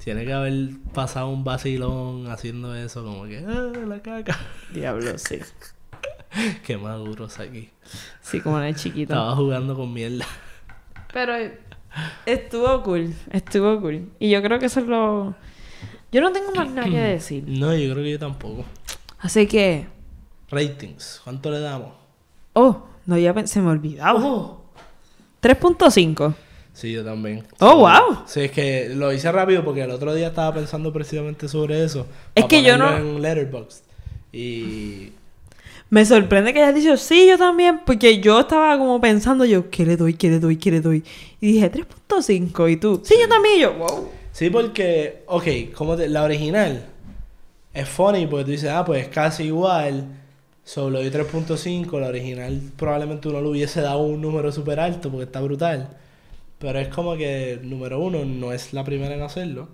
[0.01, 4.37] tiene que haber pasado un vacilón haciendo eso, como que, ah, la caca.
[4.73, 5.39] Diablo, sí.
[6.65, 7.69] Qué maduros aquí.
[8.21, 9.13] Sí, como era chiquito.
[9.13, 10.25] Estaba jugando con mierda.
[11.11, 11.33] Pero
[12.25, 14.09] estuvo cool, estuvo cool.
[14.19, 15.35] Y yo creo que eso es lo...
[16.11, 17.43] Yo no tengo más nada que decir.
[17.47, 18.63] No, yo creo que yo tampoco.
[19.19, 19.87] Así que...
[20.49, 21.89] Ratings, ¿cuánto le damos?
[22.53, 24.19] Oh, no, ya se me olvidaba.
[24.23, 24.61] Oh.
[25.41, 26.33] 3.5.
[26.73, 27.43] Sí, yo también.
[27.59, 27.77] Oh, Sí.
[27.77, 28.23] wow.
[28.25, 32.05] Sí, es que lo hice rápido porque el otro día estaba pensando precisamente sobre eso.
[32.33, 33.83] Es que yo no- En Letterboxd.
[34.33, 35.11] Y
[35.89, 39.85] Me sorprende que hayas dicho sí, yo también, porque yo estaba como pensando yo, ¿qué
[39.85, 41.03] le doy, qué le doy, qué le doy?
[41.39, 44.09] Y dije 3.5 y tú, sí, yo también, y yo, wow.
[44.31, 46.85] Sí, porque, ok, como te- la original
[47.73, 50.07] es funny porque tú dices, ah, pues es casi igual.
[50.65, 51.99] Solo doy 3.5.
[52.01, 55.89] La original probablemente uno le hubiese dado un número súper alto porque está brutal.
[56.59, 59.69] Pero es como que, número uno, no es la primera en hacerlo.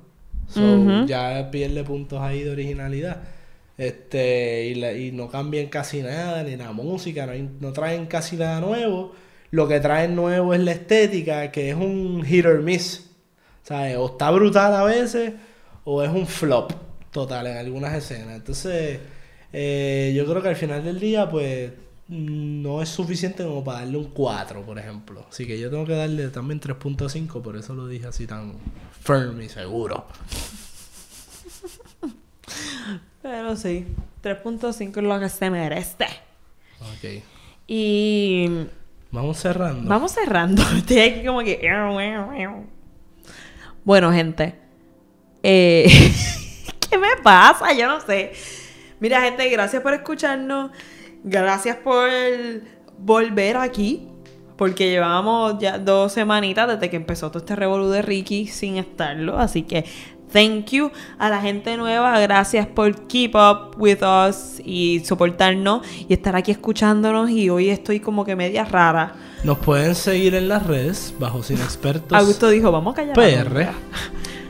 [0.49, 0.59] So,
[1.07, 3.21] ya pierde puntos ahí de originalidad.
[3.77, 8.05] Este, y, la- y no cambian casi nada, ni la música, no, hay- no traen
[8.07, 9.13] casi nada nuevo.
[9.51, 13.09] Lo que traen nuevo es la estética, que es un hit or miss.
[13.63, 13.95] ¿Sabes?
[13.97, 15.33] O está brutal a veces,
[15.85, 16.73] o es un flop
[17.11, 18.35] total en algunas escenas.
[18.35, 18.99] Entonces,
[19.53, 21.71] eh, yo creo que al final del día, pues,
[22.07, 25.25] no es suficiente como para darle un 4, por ejemplo.
[25.29, 28.53] Así que yo tengo que darle también 3.5, por eso lo dije así tan
[29.03, 30.05] firm y seguro.
[33.21, 33.85] Pero sí,
[34.23, 36.05] 3.5 es lo que se merece.
[36.81, 37.23] Ok.
[37.67, 38.47] Y
[39.11, 39.87] Vamos cerrando.
[39.89, 40.63] vamos cerrando.
[40.77, 41.61] Estoy aquí como que...
[43.83, 44.55] Bueno, gente.
[45.43, 45.85] eh,
[46.89, 47.73] ¿Qué me pasa?
[47.73, 48.33] Yo no sé.
[49.01, 50.71] Mira, gente, gracias por escucharnos.
[51.23, 52.07] Gracias por
[52.97, 54.07] volver aquí.
[54.57, 59.39] Porque llevamos ya dos semanitas desde que empezó todo este revolú de Ricky sin estarlo.
[59.39, 59.85] Así que
[60.31, 62.19] thank you a la gente nueva.
[62.19, 67.31] Gracias por keep up with us y soportarnos y estar aquí escuchándonos.
[67.31, 69.13] Y hoy estoy como que media rara.
[69.43, 73.17] Nos pueden seguir en las redes, bajo Sin Expertos Augusto dijo, vamos a callar.
[73.17, 73.49] la PR.
[73.49, 73.73] boca".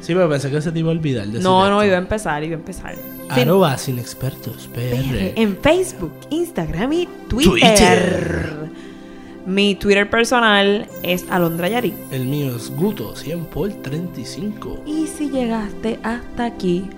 [0.01, 1.85] Sí, pero pensé que se te iba a olvidar decir No, no, esto.
[1.87, 2.95] iba a empezar, iba a empezar.
[3.33, 5.33] Sin- Arroba Sin Expertos PR.
[5.35, 7.51] en Facebook, Instagram y Twitter.
[7.51, 8.55] Twitter.
[9.45, 11.93] Mi Twitter personal es Alondra Yari.
[12.11, 14.83] El mío es Guto 100 por 35.
[14.85, 16.89] Y si llegaste hasta aquí.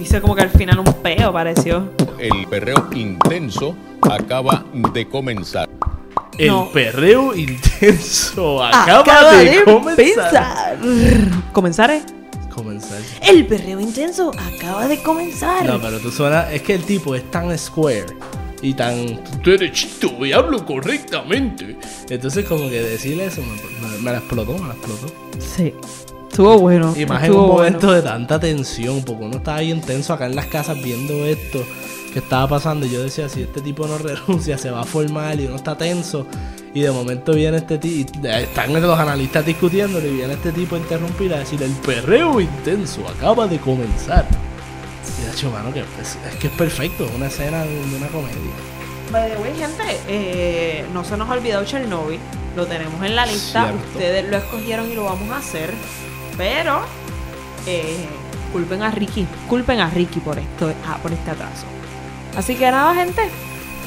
[0.00, 1.90] Hice como que al final un peo pareció.
[2.18, 5.68] El perreo intenso acaba de comenzar.
[6.38, 6.70] El No.
[6.70, 9.98] perreo intenso acaba, de, comenzar.
[9.98, 10.76] empezar.
[11.52, 11.90] ¿Comenzar?
[11.90, 12.02] eh?
[12.56, 12.98] Comenzar.
[13.22, 15.64] El perreo intenso acaba de comenzar.
[15.66, 16.50] No, pero tú suena.
[16.50, 18.06] Es que el tipo es tan square
[18.62, 21.76] y tan derechito y hablo correctamente.
[22.08, 25.06] Entonces, como que decirle eso me, me- me la explotó, me la explotó.
[25.54, 25.74] Sí.
[26.30, 26.94] Estuvo bueno.
[26.96, 27.52] Y más en un bueno.
[27.54, 31.62] momento de tanta tensión, porque uno estaba bien tenso acá en las casas viendo esto
[32.12, 32.86] que estaba pasando.
[32.86, 35.76] Y yo decía, si este tipo no renuncia, se va a formar y uno está
[35.76, 36.26] tenso.
[36.76, 40.78] Y de momento viene este tipo, están los analistas discutiéndolo y viene este tipo a
[40.78, 44.26] interrumpir a decir, el perreo intenso acaba de comenzar.
[45.18, 48.08] Y de hecho, mano, que es, es que es perfecto, una escena de, de una
[48.08, 48.36] comedia.
[49.10, 52.20] By the way, gente, eh, no se nos ha olvidado Chernobyl.
[52.54, 53.68] Lo tenemos en la lista.
[53.68, 53.88] Cierto.
[53.94, 55.72] Ustedes lo escogieron y lo vamos a hacer.
[56.36, 56.82] Pero,
[57.66, 58.04] eh,
[58.52, 59.26] culpen a Ricky.
[59.48, 61.64] Culpen a Ricky por esto, ah, por este atraso.
[62.36, 63.30] Así que nada, gente.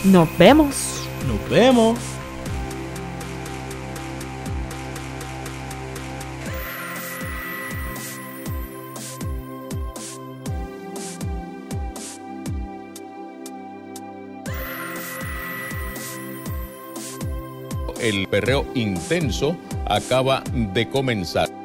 [0.06, 1.04] Nos vemos.
[1.28, 2.00] Nos vemos.
[18.00, 21.60] El perreo intenso acaba de comenzar.